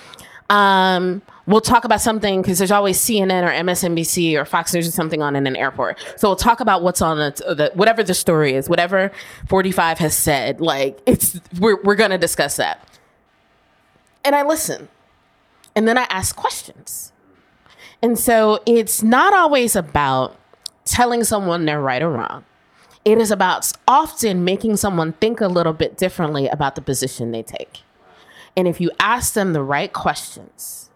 um, 0.49 1.21
we'll 1.47 1.61
talk 1.61 1.85
about 1.85 2.01
something 2.01 2.41
because 2.41 2.57
there's 2.57 2.71
always 2.71 2.99
CNN 2.99 3.43
or 3.43 3.51
MSNBC 3.51 4.35
or 4.35 4.47
Fox 4.47 4.73
News 4.73 4.89
or 4.89 4.93
something 4.93 5.21
on 5.21 5.37
in 5.37 5.47
an 5.47 5.57
airport. 5.57 5.99
So 6.17 6.29
we'll 6.29 6.37
talk 6.37 6.61
about 6.61 6.83
what's 6.83 7.03
on 7.03 7.19
the, 7.19 7.55
the 7.55 7.71
whatever 7.75 8.03
the 8.03 8.15
story 8.15 8.55
is, 8.55 8.67
whatever 8.67 9.13
45 9.49 9.99
has 9.99 10.17
said. 10.17 10.63
Like 10.63 10.99
it's 11.05 11.39
we're 11.59 11.83
we're 11.83 11.97
gonna 11.97 12.17
discuss 12.17 12.57
that. 12.57 12.87
And 14.25 14.35
I 14.35 14.43
listen, 14.43 14.89
and 15.75 15.89
then 15.89 15.97
I 15.97 16.07
ask 16.11 16.37
questions. 16.37 17.13
And 18.03 18.19
so 18.19 18.63
it's 18.67 19.03
not 19.03 19.35
always 19.35 19.77
about 19.77 20.37
telling 20.85 21.25
someone 21.25 21.65
they're 21.65 21.81
right 21.81 22.03
or 22.03 22.11
wrong. 22.11 22.45
It 23.05 23.19
is 23.19 23.31
about 23.31 23.71
often 23.89 24.45
making 24.45 24.77
someone 24.77 25.15
think 25.15 25.41
a 25.41 25.49
little 25.49 25.73
bit 25.73 25.97
differently 25.97 26.49
about 26.49 26.75
the 26.75 26.83
position 26.83 27.31
they 27.31 27.43
take. 27.43 27.81
And 28.57 28.69
if 28.69 28.81
you 28.81 28.91
ask 29.01 29.33
them 29.33 29.53
the 29.53 29.63
right 29.63 29.93
questions, 29.93 30.91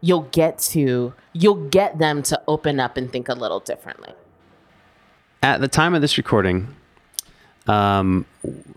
you'll 0.00 0.28
get 0.32 0.58
to 0.58 1.14
you'll 1.32 1.68
get 1.68 1.98
them 1.98 2.22
to 2.24 2.40
open 2.48 2.80
up 2.80 2.96
and 2.96 3.10
think 3.12 3.28
a 3.28 3.34
little 3.34 3.60
differently. 3.60 4.12
At 5.42 5.60
the 5.60 5.68
time 5.68 5.94
of 5.94 6.00
this 6.00 6.16
recording, 6.16 6.74
um, 7.66 8.26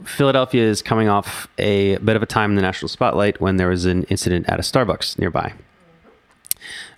Philadelphia 0.04 0.64
is 0.64 0.82
coming 0.82 1.08
off 1.10 1.48
a 1.58 1.98
bit 1.98 2.16
of 2.16 2.24
a 2.24 2.26
time 2.26 2.52
in 2.52 2.56
the 2.56 2.62
national 2.62 2.90
spotlight 2.90 3.40
when 3.40 3.58
there 3.58 3.70
was 3.70 3.86
an 3.86 4.04
incident 4.04 4.48
at 4.50 4.60
a 4.60 4.64
Starbucks 4.64 5.20
nearby. 5.20 5.54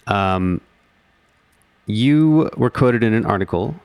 Um, 0.08 0.62
you 1.86 2.50
were 2.58 2.70
quoted 2.70 3.04
in 3.04 3.14
an 3.14 3.26
article 3.26 3.76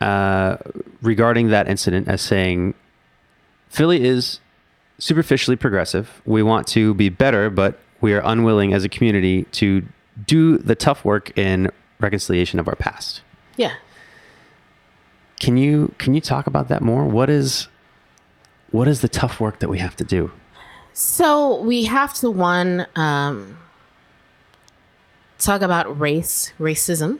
uh, 0.00 0.56
regarding 1.02 1.48
that 1.48 1.68
incident 1.68 2.08
as 2.08 2.20
saying, 2.20 2.74
Philly 3.68 4.04
is 4.04 4.40
superficially 4.98 5.56
progressive. 5.56 6.20
We 6.24 6.42
want 6.42 6.66
to 6.68 6.94
be 6.94 7.08
better, 7.08 7.50
but 7.50 7.78
we 8.00 8.12
are 8.12 8.22
unwilling 8.24 8.72
as 8.74 8.84
a 8.84 8.88
community 8.88 9.44
to 9.52 9.84
do 10.26 10.58
the 10.58 10.74
tough 10.74 11.04
work 11.04 11.36
in 11.38 11.70
reconciliation 12.00 12.58
of 12.58 12.68
our 12.68 12.76
past. 12.76 13.22
Yeah. 13.56 13.74
Can 15.40 15.56
you 15.56 15.92
can 15.98 16.14
you 16.14 16.20
talk 16.20 16.46
about 16.46 16.68
that 16.68 16.82
more? 16.82 17.04
What 17.04 17.28
is 17.30 17.66
what 18.70 18.86
is 18.86 19.00
the 19.00 19.08
tough 19.08 19.40
work 19.40 19.58
that 19.58 19.68
we 19.68 19.78
have 19.78 19.96
to 19.96 20.04
do? 20.04 20.30
So 20.92 21.60
we 21.62 21.84
have 21.84 22.14
to 22.14 22.30
one 22.30 22.86
um, 22.94 23.58
talk 25.38 25.62
about 25.62 25.98
race, 25.98 26.52
racism, 26.60 27.18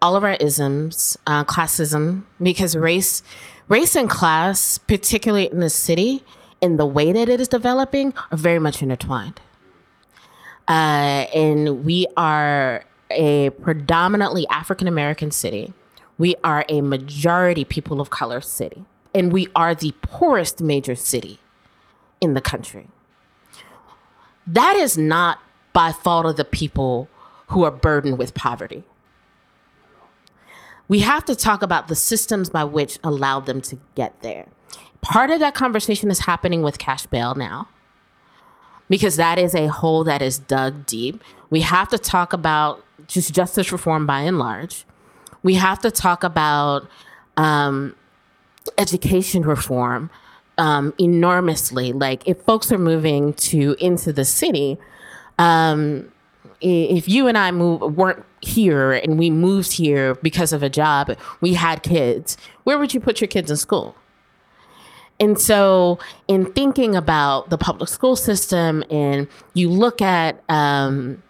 all 0.00 0.16
of 0.16 0.24
our 0.24 0.34
isms, 0.34 1.18
uh, 1.26 1.44
classism, 1.44 2.24
because 2.42 2.76
race, 2.76 3.22
race 3.68 3.94
and 3.94 4.08
class, 4.08 4.78
particularly 4.78 5.50
in 5.50 5.60
the 5.60 5.70
city, 5.70 6.24
in 6.60 6.76
the 6.76 6.86
way 6.86 7.12
that 7.12 7.28
it 7.28 7.40
is 7.40 7.48
developing, 7.48 8.14
are 8.30 8.38
very 8.38 8.58
much 8.58 8.82
intertwined. 8.82 9.40
Uh, 10.66 11.26
and 11.34 11.84
we 11.84 12.06
are 12.16 12.84
a 13.10 13.50
predominantly 13.50 14.46
African 14.48 14.86
American 14.86 15.30
city. 15.30 15.72
We 16.18 16.34
are 16.42 16.64
a 16.68 16.80
majority 16.80 17.64
people 17.64 18.00
of 18.00 18.10
color 18.10 18.40
city, 18.40 18.84
and 19.14 19.32
we 19.32 19.48
are 19.54 19.74
the 19.74 19.94
poorest 20.02 20.60
major 20.60 20.94
city 20.94 21.38
in 22.20 22.34
the 22.34 22.40
country. 22.40 22.88
That 24.46 24.76
is 24.76 24.98
not 24.98 25.38
by 25.72 25.92
fault 25.92 26.26
of 26.26 26.36
the 26.36 26.44
people 26.44 27.08
who 27.48 27.64
are 27.64 27.70
burdened 27.70 28.18
with 28.18 28.34
poverty. 28.34 28.82
We 30.88 31.00
have 31.00 31.24
to 31.26 31.36
talk 31.36 31.62
about 31.62 31.88
the 31.88 31.94
systems 31.94 32.50
by 32.50 32.64
which 32.64 32.98
allowed 33.04 33.46
them 33.46 33.60
to 33.62 33.78
get 33.94 34.20
there. 34.22 34.46
Part 35.00 35.30
of 35.30 35.38
that 35.40 35.54
conversation 35.54 36.10
is 36.10 36.20
happening 36.20 36.62
with 36.62 36.78
cash 36.78 37.06
bail 37.06 37.34
now 37.34 37.68
because 38.88 39.16
that 39.16 39.38
is 39.38 39.54
a 39.54 39.66
hole 39.66 40.02
that 40.04 40.22
is 40.22 40.38
dug 40.38 40.86
deep. 40.86 41.22
We 41.50 41.60
have 41.60 41.88
to 41.90 41.98
talk 41.98 42.32
about 42.32 42.84
just 43.06 43.34
justice 43.34 43.70
reform 43.70 44.06
by 44.06 44.22
and 44.22 44.38
large. 44.38 44.84
We 45.42 45.54
have 45.54 45.78
to 45.80 45.90
talk 45.90 46.24
about 46.24 46.88
um, 47.36 47.94
education 48.76 49.42
reform 49.42 50.10
um, 50.58 50.92
enormously. 50.98 51.92
Like 51.92 52.26
if 52.26 52.40
folks 52.42 52.70
are 52.72 52.78
moving 52.78 53.32
to 53.34 53.76
into 53.78 54.12
the 54.12 54.24
city, 54.24 54.78
um, 55.38 56.12
if 56.60 57.08
you 57.08 57.28
and 57.28 57.38
I 57.38 57.52
move 57.52 57.80
weren't 57.96 58.24
here 58.40 58.92
and 58.92 59.18
we 59.18 59.30
moved 59.30 59.72
here 59.72 60.16
because 60.16 60.52
of 60.52 60.62
a 60.62 60.68
job, 60.68 61.16
we 61.40 61.54
had 61.54 61.82
kids. 61.82 62.36
Where 62.64 62.78
would 62.78 62.92
you 62.92 63.00
put 63.00 63.20
your 63.20 63.28
kids 63.28 63.50
in 63.50 63.56
school? 63.56 63.94
And 65.20 65.38
so, 65.38 65.98
in 66.28 66.52
thinking 66.52 66.94
about 66.94 67.50
the 67.50 67.58
public 67.58 67.88
school 67.88 68.14
system, 68.14 68.84
and 68.88 69.26
you 69.52 69.68
look 69.68 70.00
at 70.00 70.42
um, 70.48 71.22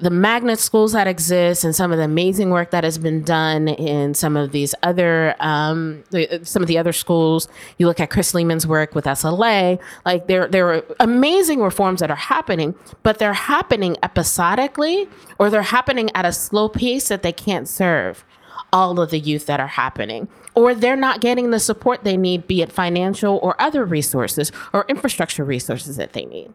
the 0.00 0.10
magnet 0.10 0.58
schools 0.58 0.92
that 0.92 1.06
exist 1.06 1.64
and 1.64 1.74
some 1.74 1.92
of 1.92 1.98
the 1.98 2.04
amazing 2.04 2.50
work 2.50 2.70
that 2.70 2.84
has 2.84 2.98
been 2.98 3.22
done 3.22 3.68
in 3.68 4.14
some 4.14 4.36
of 4.36 4.52
these 4.52 4.74
other 4.82 5.34
um, 5.40 6.04
the, 6.10 6.40
some 6.42 6.62
of 6.62 6.68
the 6.68 6.78
other 6.78 6.92
schools. 6.92 7.48
You 7.78 7.86
look 7.86 8.00
at 8.00 8.10
Chris 8.10 8.32
Lehmann's 8.34 8.66
work 8.66 8.94
with 8.94 9.04
SLA. 9.04 9.80
Like 10.04 10.26
there 10.26 10.46
there 10.46 10.72
are 10.72 10.84
amazing 11.00 11.60
reforms 11.60 12.00
that 12.00 12.10
are 12.10 12.16
happening, 12.16 12.74
but 13.02 13.18
they're 13.18 13.32
happening 13.32 13.96
episodically 14.02 15.08
or 15.38 15.50
they're 15.50 15.62
happening 15.62 16.10
at 16.14 16.24
a 16.24 16.32
slow 16.32 16.68
pace 16.68 17.08
that 17.08 17.22
they 17.22 17.32
can't 17.32 17.68
serve 17.68 18.24
all 18.72 19.00
of 19.00 19.10
the 19.10 19.18
youth 19.18 19.46
that 19.46 19.60
are 19.60 19.66
happening 19.66 20.28
or 20.54 20.74
they're 20.74 20.96
not 20.96 21.20
getting 21.20 21.50
the 21.50 21.60
support 21.60 22.04
they 22.04 22.16
need 22.16 22.46
be 22.46 22.60
it 22.60 22.70
financial 22.70 23.38
or 23.38 23.60
other 23.60 23.84
resources 23.84 24.52
or 24.72 24.84
infrastructure 24.88 25.44
resources 25.44 25.96
that 25.96 26.12
they 26.12 26.24
need 26.26 26.52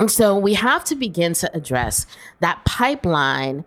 and 0.00 0.10
so 0.10 0.36
we 0.36 0.54
have 0.54 0.82
to 0.84 0.96
begin 0.96 1.34
to 1.34 1.54
address 1.54 2.06
that 2.40 2.64
pipeline 2.64 3.66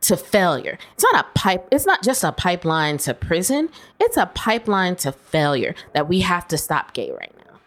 to 0.00 0.16
failure. 0.16 0.78
It's 0.94 1.04
not 1.12 1.26
a 1.26 1.38
pipe, 1.38 1.68
it's 1.70 1.84
not 1.84 2.02
just 2.02 2.24
a 2.24 2.32
pipeline 2.32 2.96
to 2.98 3.12
prison, 3.12 3.68
it's 4.00 4.16
a 4.16 4.26
pipeline 4.26 4.96
to 4.96 5.12
failure 5.12 5.74
that 5.92 6.08
we 6.08 6.20
have 6.20 6.48
to 6.48 6.58
stop 6.58 6.94
gay 6.94 7.10
right 7.10 7.34
now. 7.46 7.58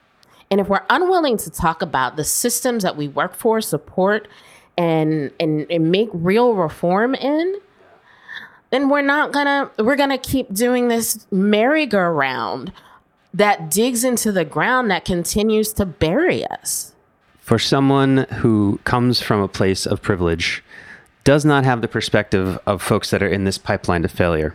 And 0.49 0.59
if 0.59 0.67
we're 0.67 0.83
unwilling 0.89 1.37
to 1.37 1.51
talk 1.51 1.83
about 1.83 2.15
the 2.15 2.23
systems 2.23 2.81
that 2.83 2.97
we 2.97 3.07
work 3.07 3.35
for, 3.35 3.61
support, 3.61 4.27
and 4.77 5.31
and, 5.39 5.67
and 5.69 5.91
make 5.91 6.09
real 6.11 6.55
reform 6.55 7.13
in, 7.13 7.55
then 8.71 8.89
we're 8.89 9.01
not 9.03 9.31
gonna 9.31 9.69
we're 9.77 9.95
gonna 9.95 10.17
keep 10.17 10.51
doing 10.51 10.87
this 10.87 11.27
merry-go-round 11.31 12.73
that 13.33 13.69
digs 13.69 14.03
into 14.03 14.31
the 14.31 14.45
ground 14.45 14.89
that 14.89 15.05
continues 15.05 15.71
to 15.73 15.85
bury 15.85 16.43
us. 16.47 16.93
For 17.47 17.57
someone 17.57 18.25
who 18.39 18.81
comes 18.83 19.21
from 19.21 19.39
a 19.39 19.47
place 19.47 19.85
of 19.85 20.01
privilege, 20.01 20.61
does 21.23 21.45
not 21.45 21.63
have 21.63 21.79
the 21.79 21.87
perspective 21.87 22.59
of 22.65 22.81
folks 22.81 23.09
that 23.11 23.23
are 23.23 23.27
in 23.27 23.45
this 23.45 23.57
pipeline 23.57 24.01
to 24.01 24.09
failure, 24.09 24.53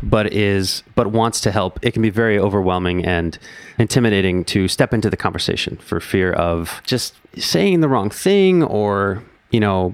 but 0.00 0.32
is 0.32 0.84
but 0.94 1.08
wants 1.08 1.40
to 1.40 1.50
help, 1.50 1.80
it 1.82 1.90
can 1.90 2.02
be 2.02 2.10
very 2.10 2.38
overwhelming 2.38 3.04
and 3.04 3.36
intimidating 3.80 4.44
to 4.44 4.68
step 4.68 4.94
into 4.94 5.10
the 5.10 5.16
conversation 5.16 5.76
for 5.78 5.98
fear 5.98 6.32
of 6.32 6.80
just 6.84 7.16
saying 7.36 7.80
the 7.80 7.88
wrong 7.88 8.10
thing 8.10 8.62
or, 8.62 9.24
you 9.50 9.58
know, 9.58 9.92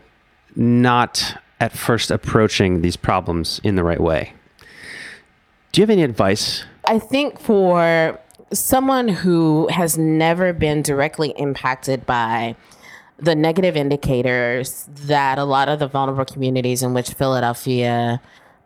not 0.54 1.40
at 1.58 1.72
first 1.72 2.10
approaching 2.10 2.82
these 2.82 2.98
problems 2.98 3.62
in 3.64 3.76
the 3.76 3.82
right 3.82 4.00
way. 4.00 4.34
Do 5.72 5.80
you 5.80 5.84
have 5.84 5.90
any 5.90 6.02
advice? 6.02 6.66
I 6.86 6.98
think 6.98 7.40
for 7.40 8.20
someone 8.52 9.09
who 9.09 9.68
has 9.68 9.98
never 9.98 10.52
been 10.52 10.83
directly 10.83 11.30
impacted 11.37 12.07
by 12.07 12.57
the 13.18 13.35
negative 13.35 13.76
indicators 13.76 14.88
that 14.92 15.38
a 15.38 15.44
lot 15.44 15.68
of 15.68 15.78
the 15.78 15.87
vulnerable 15.87 16.24
communities 16.24 16.83
in 16.83 16.94
which 16.94 17.11
Philadelphia 17.11 18.20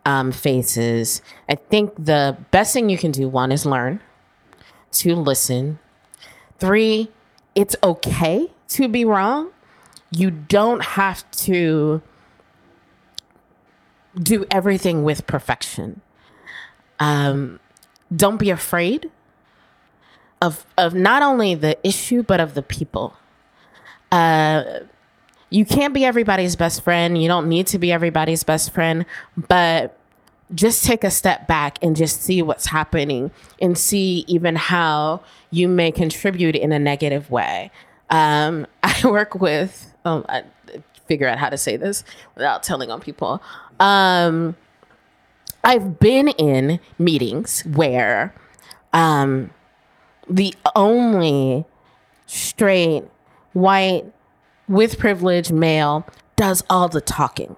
um, 0.04 0.32
faces, 0.32 1.22
I 1.48 1.56
think 1.56 1.94
the 2.02 2.36
best 2.50 2.72
thing 2.72 2.88
you 2.88 2.98
can 2.98 3.10
do 3.10 3.28
one 3.28 3.52
is 3.52 3.66
learn, 3.66 4.00
two, 4.90 5.14
listen, 5.14 5.78
three, 6.58 7.10
it's 7.54 7.76
okay 7.82 8.50
to 8.68 8.88
be 8.88 9.04
wrong. 9.04 9.50
You 10.10 10.30
don't 10.30 10.82
have 10.82 11.30
to 11.32 12.00
do 14.18 14.46
everything 14.50 15.04
with 15.04 15.26
perfection. 15.26 16.00
Um, 16.98 17.60
don't 18.14 18.38
be 18.38 18.50
afraid 18.50 19.10
of 20.40 20.66
of 20.76 20.94
not 20.94 21.22
only 21.22 21.54
the 21.54 21.78
issue 21.86 22.22
but 22.22 22.40
of 22.40 22.54
the 22.54 22.62
people. 22.62 23.14
Uh, 24.10 24.80
you 25.50 25.64
can't 25.64 25.94
be 25.94 26.04
everybody's 26.04 26.56
best 26.56 26.82
friend. 26.82 27.20
You 27.20 27.28
don't 27.28 27.48
need 27.48 27.66
to 27.68 27.78
be 27.78 27.90
everybody's 27.90 28.44
best 28.44 28.72
friend, 28.72 29.06
but 29.36 29.98
just 30.54 30.84
take 30.84 31.04
a 31.04 31.10
step 31.10 31.46
back 31.46 31.78
and 31.82 31.94
just 31.96 32.22
see 32.22 32.42
what's 32.42 32.66
happening 32.66 33.30
and 33.60 33.76
see 33.76 34.24
even 34.28 34.56
how 34.56 35.22
you 35.50 35.68
may 35.68 35.90
contribute 35.92 36.56
in 36.56 36.72
a 36.72 36.78
negative 36.78 37.30
way. 37.30 37.70
Um, 38.10 38.66
I 38.82 39.00
work 39.04 39.34
with, 39.34 39.94
um, 40.04 40.24
I 40.28 40.44
figure 41.06 41.28
out 41.28 41.38
how 41.38 41.48
to 41.48 41.58
say 41.58 41.76
this 41.76 42.04
without 42.34 42.62
telling 42.62 42.90
on 42.90 43.00
people. 43.00 43.42
Um, 43.80 44.56
I've 45.64 45.98
been 45.98 46.28
in 46.28 46.80
meetings 46.98 47.62
where 47.62 48.34
um, 48.92 49.50
the 50.28 50.54
only 50.74 51.64
straight, 52.26 53.04
white, 53.52 54.04
with 54.68 54.98
privilege 54.98 55.50
male 55.50 56.06
does 56.36 56.62
all 56.68 56.88
the 56.88 57.00
talking. 57.00 57.56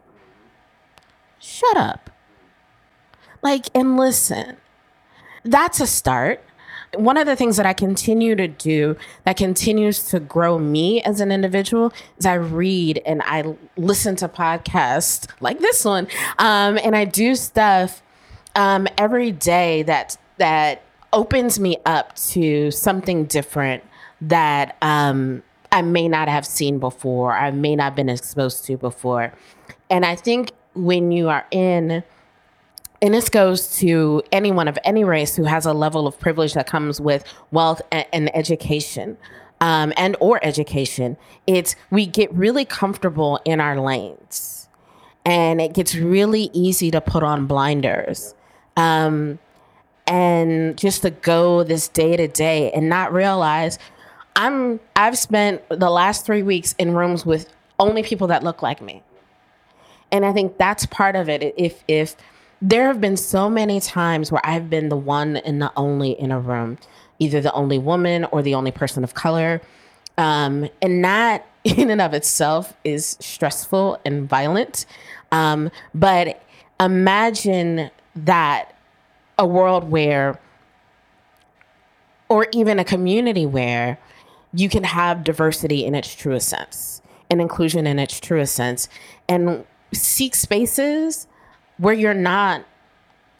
Shut 1.38 1.76
up. 1.76 2.10
Like, 3.42 3.66
and 3.74 3.96
listen. 3.96 4.56
That's 5.44 5.80
a 5.80 5.86
start. 5.86 6.42
One 6.94 7.16
of 7.16 7.26
the 7.26 7.36
things 7.36 7.56
that 7.56 7.66
I 7.66 7.72
continue 7.72 8.34
to 8.36 8.48
do 8.48 8.96
that 9.24 9.36
continues 9.36 10.04
to 10.06 10.20
grow 10.20 10.58
me 10.58 11.00
as 11.02 11.20
an 11.20 11.30
individual 11.30 11.92
is 12.18 12.26
I 12.26 12.34
read 12.34 13.00
and 13.06 13.22
I 13.24 13.56
listen 13.76 14.16
to 14.16 14.28
podcasts 14.28 15.28
like 15.40 15.60
this 15.60 15.84
one, 15.84 16.08
um, 16.38 16.78
and 16.82 16.96
I 16.96 17.04
do 17.04 17.36
stuff 17.36 18.02
um, 18.56 18.88
every 18.98 19.30
day 19.30 19.84
that 19.84 20.16
that 20.38 20.82
opens 21.12 21.58
me 21.58 21.76
up 21.86 22.14
to 22.16 22.70
something 22.70 23.24
different 23.24 23.82
that 24.20 24.76
um, 24.82 25.42
I 25.72 25.82
may 25.82 26.08
not 26.08 26.28
have 26.28 26.46
seen 26.46 26.78
before, 26.78 27.32
I 27.32 27.50
may 27.50 27.76
not 27.76 27.84
have 27.84 27.94
been 27.96 28.08
exposed 28.08 28.64
to 28.66 28.76
before, 28.76 29.32
and 29.88 30.04
I 30.04 30.16
think 30.16 30.52
when 30.74 31.10
you 31.10 31.28
are 31.28 31.46
in 31.50 32.02
and 33.02 33.14
this 33.14 33.30
goes 33.30 33.78
to 33.78 34.22
anyone 34.30 34.68
of 34.68 34.78
any 34.84 35.04
race 35.04 35.34
who 35.34 35.44
has 35.44 35.64
a 35.64 35.72
level 35.72 36.06
of 36.06 36.20
privilege 36.20 36.52
that 36.52 36.66
comes 36.66 37.00
with 37.00 37.24
wealth 37.50 37.80
and, 37.90 38.06
and 38.12 38.36
education 38.36 39.16
um, 39.60 39.92
and 39.96 40.16
or 40.20 40.38
education 40.44 41.16
it's 41.46 41.76
we 41.90 42.06
get 42.06 42.32
really 42.34 42.64
comfortable 42.64 43.40
in 43.44 43.60
our 43.60 43.80
lanes. 43.80 44.68
And 45.24 45.60
it 45.60 45.74
gets 45.74 45.94
really 45.94 46.50
easy 46.52 46.90
to 46.92 47.00
put 47.00 47.22
on 47.22 47.46
blinders. 47.46 48.34
Um, 48.76 49.38
and 50.10 50.76
just 50.76 51.02
to 51.02 51.10
go 51.10 51.64
this 51.64 51.88
day 51.88 52.16
to 52.16 52.28
day 52.28 52.70
and 52.72 52.88
not 52.88 53.12
realize 53.12 53.78
i'm 54.36 54.78
i've 54.96 55.16
spent 55.16 55.62
the 55.70 55.88
last 55.88 56.26
three 56.26 56.42
weeks 56.42 56.74
in 56.78 56.94
rooms 56.94 57.24
with 57.24 57.50
only 57.78 58.02
people 58.02 58.26
that 58.26 58.42
look 58.42 58.60
like 58.60 58.82
me 58.82 59.02
and 60.12 60.26
i 60.26 60.32
think 60.32 60.58
that's 60.58 60.84
part 60.86 61.16
of 61.16 61.28
it 61.28 61.54
if 61.56 61.82
if 61.88 62.16
there 62.62 62.86
have 62.88 63.00
been 63.00 63.16
so 63.16 63.48
many 63.48 63.80
times 63.80 64.30
where 64.30 64.44
I've 64.44 64.68
been 64.68 64.90
the 64.90 64.96
one 64.96 65.38
and 65.38 65.62
the 65.62 65.72
only 65.76 66.10
in 66.10 66.30
a 66.30 66.38
room, 66.38 66.78
either 67.18 67.40
the 67.40 67.52
only 67.52 67.78
woman 67.78 68.24
or 68.26 68.42
the 68.42 68.54
only 68.54 68.70
person 68.70 69.02
of 69.02 69.14
color. 69.14 69.62
Um, 70.18 70.68
and 70.82 71.04
that 71.04 71.46
in 71.64 71.90
and 71.90 72.00
of 72.00 72.14
itself 72.14 72.74
is 72.84 73.16
stressful 73.20 73.98
and 74.04 74.28
violent. 74.28 74.86
Um, 75.32 75.70
but 75.94 76.42
imagine 76.78 77.90
that 78.16 78.74
a 79.40 79.46
world 79.46 79.90
where, 79.90 80.38
or 82.28 82.46
even 82.52 82.78
a 82.78 82.84
community 82.84 83.46
where 83.46 83.98
you 84.52 84.68
can 84.68 84.84
have 84.84 85.24
diversity 85.24 85.84
in 85.84 85.94
its 85.94 86.14
truest 86.14 86.48
sense 86.48 87.00
and 87.30 87.40
inclusion 87.40 87.86
in 87.86 87.98
its 87.98 88.20
truest 88.20 88.54
sense 88.54 88.88
and 89.28 89.64
seek 89.92 90.34
spaces 90.34 91.26
where 91.78 91.94
you're 91.94 92.14
not 92.14 92.64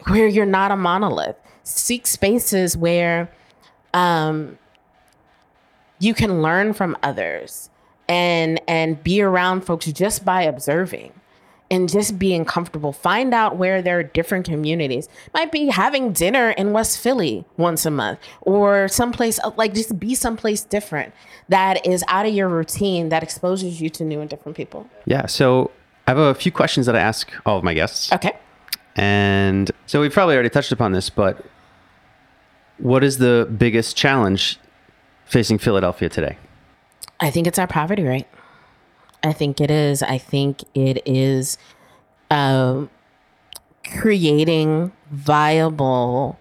where 0.08 0.26
you're 0.26 0.46
not 0.46 0.70
a 0.70 0.76
monolith. 0.76 1.36
Seek 1.62 2.06
spaces 2.06 2.74
where 2.76 3.30
um, 3.92 4.58
you 5.98 6.14
can 6.14 6.40
learn 6.40 6.72
from 6.72 6.96
others 7.02 7.68
and 8.08 8.58
and 8.66 9.02
be 9.04 9.20
around 9.20 9.60
folks 9.60 9.86
just 9.86 10.24
by 10.24 10.42
observing 10.42 11.12
and 11.70 11.88
just 11.88 12.18
being 12.18 12.44
comfortable. 12.44 12.92
Find 12.92 13.32
out 13.32 13.56
where 13.56 13.80
there 13.80 13.98
are 13.98 14.02
different 14.02 14.44
communities. 14.44 15.08
Might 15.32 15.52
be 15.52 15.68
having 15.68 16.12
dinner 16.12 16.50
in 16.50 16.72
West 16.72 16.98
Philly 16.98 17.44
once 17.56 17.86
a 17.86 17.90
month 17.90 18.18
or 18.42 18.88
someplace 18.88 19.38
uh, 19.44 19.52
like 19.56 19.72
just 19.72 19.98
be 19.98 20.14
someplace 20.14 20.62
different 20.62 21.14
that 21.48 21.86
is 21.86 22.04
out 22.08 22.26
of 22.26 22.34
your 22.34 22.48
routine 22.48 23.08
that 23.10 23.22
exposes 23.22 23.80
you 23.80 23.88
to 23.90 24.04
new 24.04 24.20
and 24.20 24.28
different 24.28 24.56
people. 24.56 24.88
Yeah. 25.04 25.26
So 25.26 25.70
I 26.06 26.10
have 26.10 26.18
a 26.18 26.34
few 26.34 26.50
questions 26.50 26.86
that 26.86 26.96
I 26.96 27.00
ask 27.00 27.30
all 27.46 27.56
of 27.56 27.64
my 27.64 27.74
guests. 27.74 28.12
Okay. 28.12 28.36
And 28.96 29.70
so 29.86 30.00
we've 30.00 30.12
probably 30.12 30.34
already 30.34 30.50
touched 30.50 30.72
upon 30.72 30.92
this, 30.92 31.08
but 31.08 31.44
what 32.78 33.04
is 33.04 33.18
the 33.18 33.48
biggest 33.56 33.96
challenge 33.96 34.58
facing 35.24 35.58
Philadelphia 35.58 36.08
today? 36.08 36.36
I 37.20 37.30
think 37.30 37.46
it's 37.46 37.58
our 37.58 37.66
poverty 37.66 38.02
rate. 38.02 38.26
I 39.22 39.32
think 39.32 39.60
it 39.60 39.70
is. 39.70 40.02
I 40.02 40.18
think 40.18 40.64
it 40.74 41.02
is 41.06 41.58
uh, 42.30 42.86
creating 43.84 44.92
viable, 45.10 46.38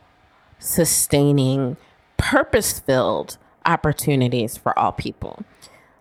sustaining, 0.59 1.77
purpose 2.17 2.79
filled 2.79 3.37
opportunities 3.65 4.57
for 4.57 4.77
all 4.77 4.91
people. 4.91 5.43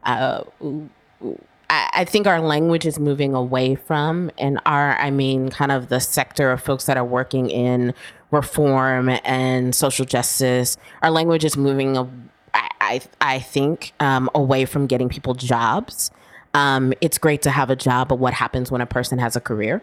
Uh, 0.04 0.44
I, 1.70 1.90
I 1.92 2.04
think 2.04 2.26
our 2.26 2.40
language 2.40 2.86
is 2.86 2.98
moving 2.98 3.34
away 3.34 3.74
from, 3.74 4.30
and 4.38 4.60
our, 4.64 4.98
I 4.98 5.10
mean, 5.10 5.48
kind 5.50 5.72
of 5.72 5.88
the 5.88 6.00
sector 6.00 6.50
of 6.52 6.62
folks 6.62 6.86
that 6.86 6.96
are 6.96 7.04
working 7.04 7.50
in 7.50 7.94
reform 8.30 9.08
and 9.24 9.74
social 9.74 10.04
justice. 10.04 10.76
Our 11.02 11.10
language 11.10 11.44
is 11.44 11.56
moving, 11.56 11.96
I, 12.54 12.68
I, 12.80 13.00
I 13.20 13.38
think, 13.40 13.92
um, 14.00 14.30
away 14.34 14.64
from 14.64 14.86
getting 14.86 15.08
people 15.08 15.34
jobs. 15.34 16.10
Um, 16.54 16.92
it's 17.00 17.18
great 17.18 17.42
to 17.42 17.50
have 17.50 17.70
a 17.70 17.76
job, 17.76 18.08
but 18.08 18.18
what 18.18 18.32
happens 18.34 18.70
when 18.70 18.80
a 18.80 18.87
person 18.87 19.18
has 19.18 19.37
a 19.37 19.40
career? 19.40 19.82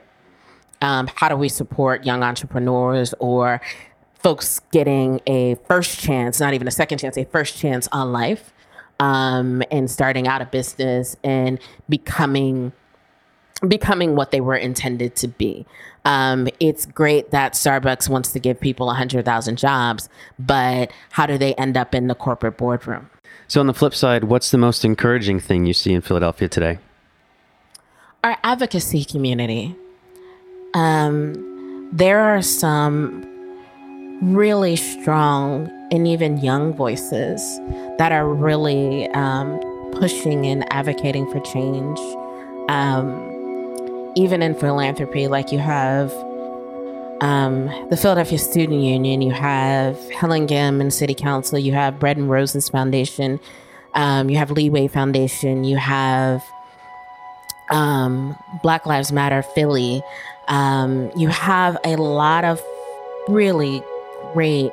Um, 0.82 1.08
how 1.16 1.30
do 1.30 1.36
we 1.36 1.50
support 1.50 2.06
young 2.06 2.22
entrepreneurs 2.24 3.14
or 3.20 3.62
folks 4.16 4.60
getting 4.72 5.22
a 5.28 5.56
first 5.68 6.00
chance, 6.00 6.40
not 6.40 6.54
even 6.54 6.68
a 6.68 6.72
second 6.72 6.98
chance, 6.98 7.18
a 7.18 7.26
first 7.26 7.58
chance 7.58 7.88
on 7.92 8.12
life? 8.12 8.52
um, 9.00 9.62
and 9.72 9.90
starting 9.90 10.28
out 10.28 10.42
a 10.42 10.46
business 10.46 11.16
and 11.24 11.60
becoming 11.90 12.72
becoming 13.66 14.16
what 14.16 14.32
they 14.32 14.42
were 14.42 14.56
intended 14.56 15.16
to 15.16 15.30
be. 15.30 15.66
Um, 16.04 16.50
it's 16.60 16.86
great 16.86 17.32
that 17.32 17.54
Starbucks 17.54 18.10
wants 18.10 18.34
to 18.34 18.40
give 18.40 18.60
people 18.60 18.86
100,000 18.88 19.58
jobs, 19.58 20.10
but 20.38 20.92
how 21.12 21.26
do 21.26 21.38
they 21.38 21.56
end 21.56 21.78
up 21.78 21.96
in 21.96 22.08
the 22.08 22.16
corporate 22.16 22.58
boardroom? 22.58 23.10
So, 23.48 23.60
on 23.60 23.68
the 23.68 23.74
flip 23.74 23.94
side, 23.94 24.26
what's 24.26 24.52
the 24.52 24.58
most 24.58 24.84
encouraging 24.84 25.40
thing 25.40 25.66
you 25.66 25.74
see 25.74 25.94
in 25.94 26.02
Philadelphia 26.02 26.48
today? 26.48 26.80
Our 28.24 28.38
advocacy 28.44 29.06
community. 29.06 29.76
Um, 30.74 31.90
there 31.94 32.20
are 32.20 32.42
some 32.42 33.24
really 34.22 34.76
strong 34.76 35.70
and 35.92 36.08
even 36.08 36.38
young 36.38 36.74
voices 36.74 37.40
that 37.98 38.12
are 38.12 38.28
really 38.28 39.08
um, 39.10 39.60
pushing 39.94 40.46
and 40.48 40.66
advocating 40.74 41.30
for 41.32 41.40
change. 41.42 42.00
Um, 42.70 43.32
even 44.16 44.42
in 44.42 44.56
philanthropy, 44.56 45.28
like 45.28 45.52
you 45.52 45.60
have 45.60 46.12
um, 47.22 47.66
the 47.90 47.98
Philadelphia 47.98 48.38
Student 48.38 48.82
Union, 48.82 49.22
you 49.22 49.32
have 49.32 49.98
Helen 50.12 50.52
and 50.52 50.94
City 50.94 51.14
Council, 51.14 51.58
you 51.58 51.74
have 51.74 52.00
Bread 52.00 52.18
and 52.18 52.30
Roses 52.30 52.70
Foundation, 52.70 53.40
um, 53.94 54.30
you 54.30 54.38
have 54.38 54.52
Leeway 54.52 54.88
Foundation, 54.88 55.64
you 55.64 55.78
have 55.78 56.44
um, 57.72 58.36
Black 58.62 58.86
Lives 58.86 59.12
Matter 59.12 59.42
Philly. 59.42 60.02
Um, 60.48 61.12
you 61.16 61.28
have 61.30 61.78
a 61.84 61.96
lot 61.96 62.44
of 62.44 62.62
really 63.28 63.82
great 64.34 64.72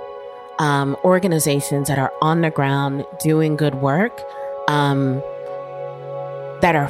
um, 0.59 0.97
organizations 1.05 1.89
that 1.89 1.99
are 1.99 2.13
on 2.21 2.43
the 2.43 2.51
ground 2.51 3.05
doing 3.21 3.57
good 3.57 3.77
work 3.77 4.21
um, 4.69 5.23
that 6.61 6.75
are 6.77 6.89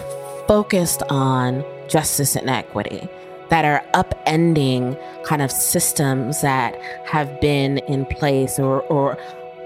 focused 0.49 1.03
on 1.09 1.65
justice 1.89 2.37
and 2.37 2.51
equity, 2.51 3.09
that 3.53 3.67
are 3.67 3.85
upending 3.93 4.99
kind 5.25 5.43
of 5.43 5.53
systems 5.53 6.41
that 6.41 6.75
have 7.05 7.39
been 7.43 7.77
in 7.81 8.07
place 8.07 8.59
or, 8.59 8.81
or, 8.85 9.19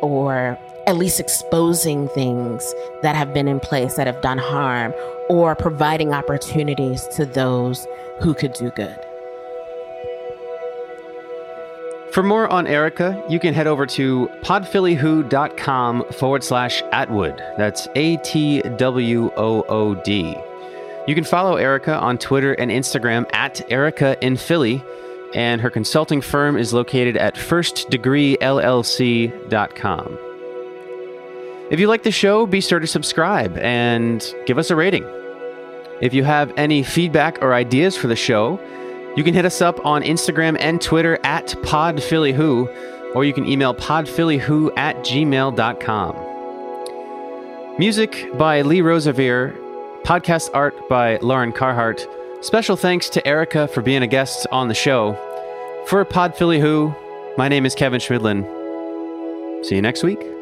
or 0.03 0.59
at 0.88 0.96
least 0.96 1.20
exposing 1.20 2.08
things 2.08 2.75
that 3.02 3.15
have 3.15 3.33
been 3.33 3.46
in 3.46 3.61
place 3.61 3.94
that 3.94 4.08
have 4.08 4.21
done 4.23 4.38
harm 4.38 4.92
or 5.29 5.54
providing 5.54 6.13
opportunities 6.13 7.06
to 7.06 7.25
those 7.25 7.87
who 8.21 8.35
could 8.35 8.52
do 8.54 8.71
good. 8.71 8.98
For 12.11 12.25
more 12.25 12.48
on 12.48 12.67
Erica, 12.67 13.23
you 13.29 13.38
can 13.38 13.54
head 13.54 13.69
over 13.69 13.87
to 13.87 14.29
podphillywho.com 14.40 16.06
forward 16.11 16.42
slash 16.42 16.83
Atwood. 16.90 17.40
That's 17.56 17.87
A 17.94 18.17
T 18.17 18.63
W 18.63 19.31
O 19.37 19.63
O 19.69 19.94
D. 19.94 20.37
You 21.07 21.15
can 21.15 21.25
follow 21.25 21.57
Erica 21.57 21.98
on 21.98 22.19
Twitter 22.19 22.52
and 22.54 22.71
Instagram 22.71 23.27
at 23.33 23.61
Erica 23.71 24.17
in 24.25 24.37
Philly. 24.37 24.83
and 25.35 25.61
her 25.61 25.71
consulting 25.71 26.21
firm 26.23 26.57
is 26.57 26.73
located 26.73 27.17
at 27.17 27.35
firstdegreellc.com. 27.35 30.19
If 31.71 31.81
you 31.81 31.88
like 31.88 32.04
the 32.04 32.13
show, 32.13 32.46
be 32.46 32.61
sure 32.61 32.79
to 32.79 32.87
subscribe 32.87 33.59
and 33.59 34.25
give 34.46 34.57
us 34.57 34.71
a 34.71 34.77
rating. 34.77 35.04
If 36.00 36.15
you 36.15 36.23
have 36.25 36.52
any 36.57 36.83
feedback 36.85 37.42
or 37.42 37.52
ideas 37.54 37.96
for 37.96 38.07
the 38.07 38.15
show, 38.17 38.61
you 39.17 39.25
can 39.25 39.35
hit 39.35 39.44
us 39.44 39.61
up 39.61 39.85
on 39.85 40.02
Instagram 40.02 40.57
and 40.61 40.81
Twitter 40.81 41.19
at 41.25 41.48
PodPhillyWho, 41.63 43.15
or 43.15 43.25
you 43.25 43.33
can 43.35 43.46
email 43.46 43.75
podphillywho 43.75 44.71
at 44.79 44.96
gmail.com. 44.98 46.17
Music 47.79 48.29
by 48.38 48.63
Lee 48.63 48.81
Rosevere, 48.81 49.52
podcast 50.07 50.50
art 50.54 50.88
by 50.88 51.17
Lauren 51.17 51.50
Carhart. 51.50 52.07
Special 52.40 52.77
thanks 52.77 53.09
to 53.09 53.27
Erica 53.27 53.67
for 53.67 53.83
being 53.83 54.04
a 54.04 54.07
guest 54.07 54.46
on 54.52 54.69
the 54.69 54.75
show. 54.75 55.15
For 55.88 56.04
Pod 56.04 56.37
Philly 56.37 56.61
Who, 56.61 56.94
my 57.37 57.48
name 57.48 57.67
is 57.67 57.75
Kevin 57.75 57.98
Schmidlin. 57.98 58.44
See 59.65 59.75
you 59.75 59.83
next 59.83 60.04
week. 60.04 60.36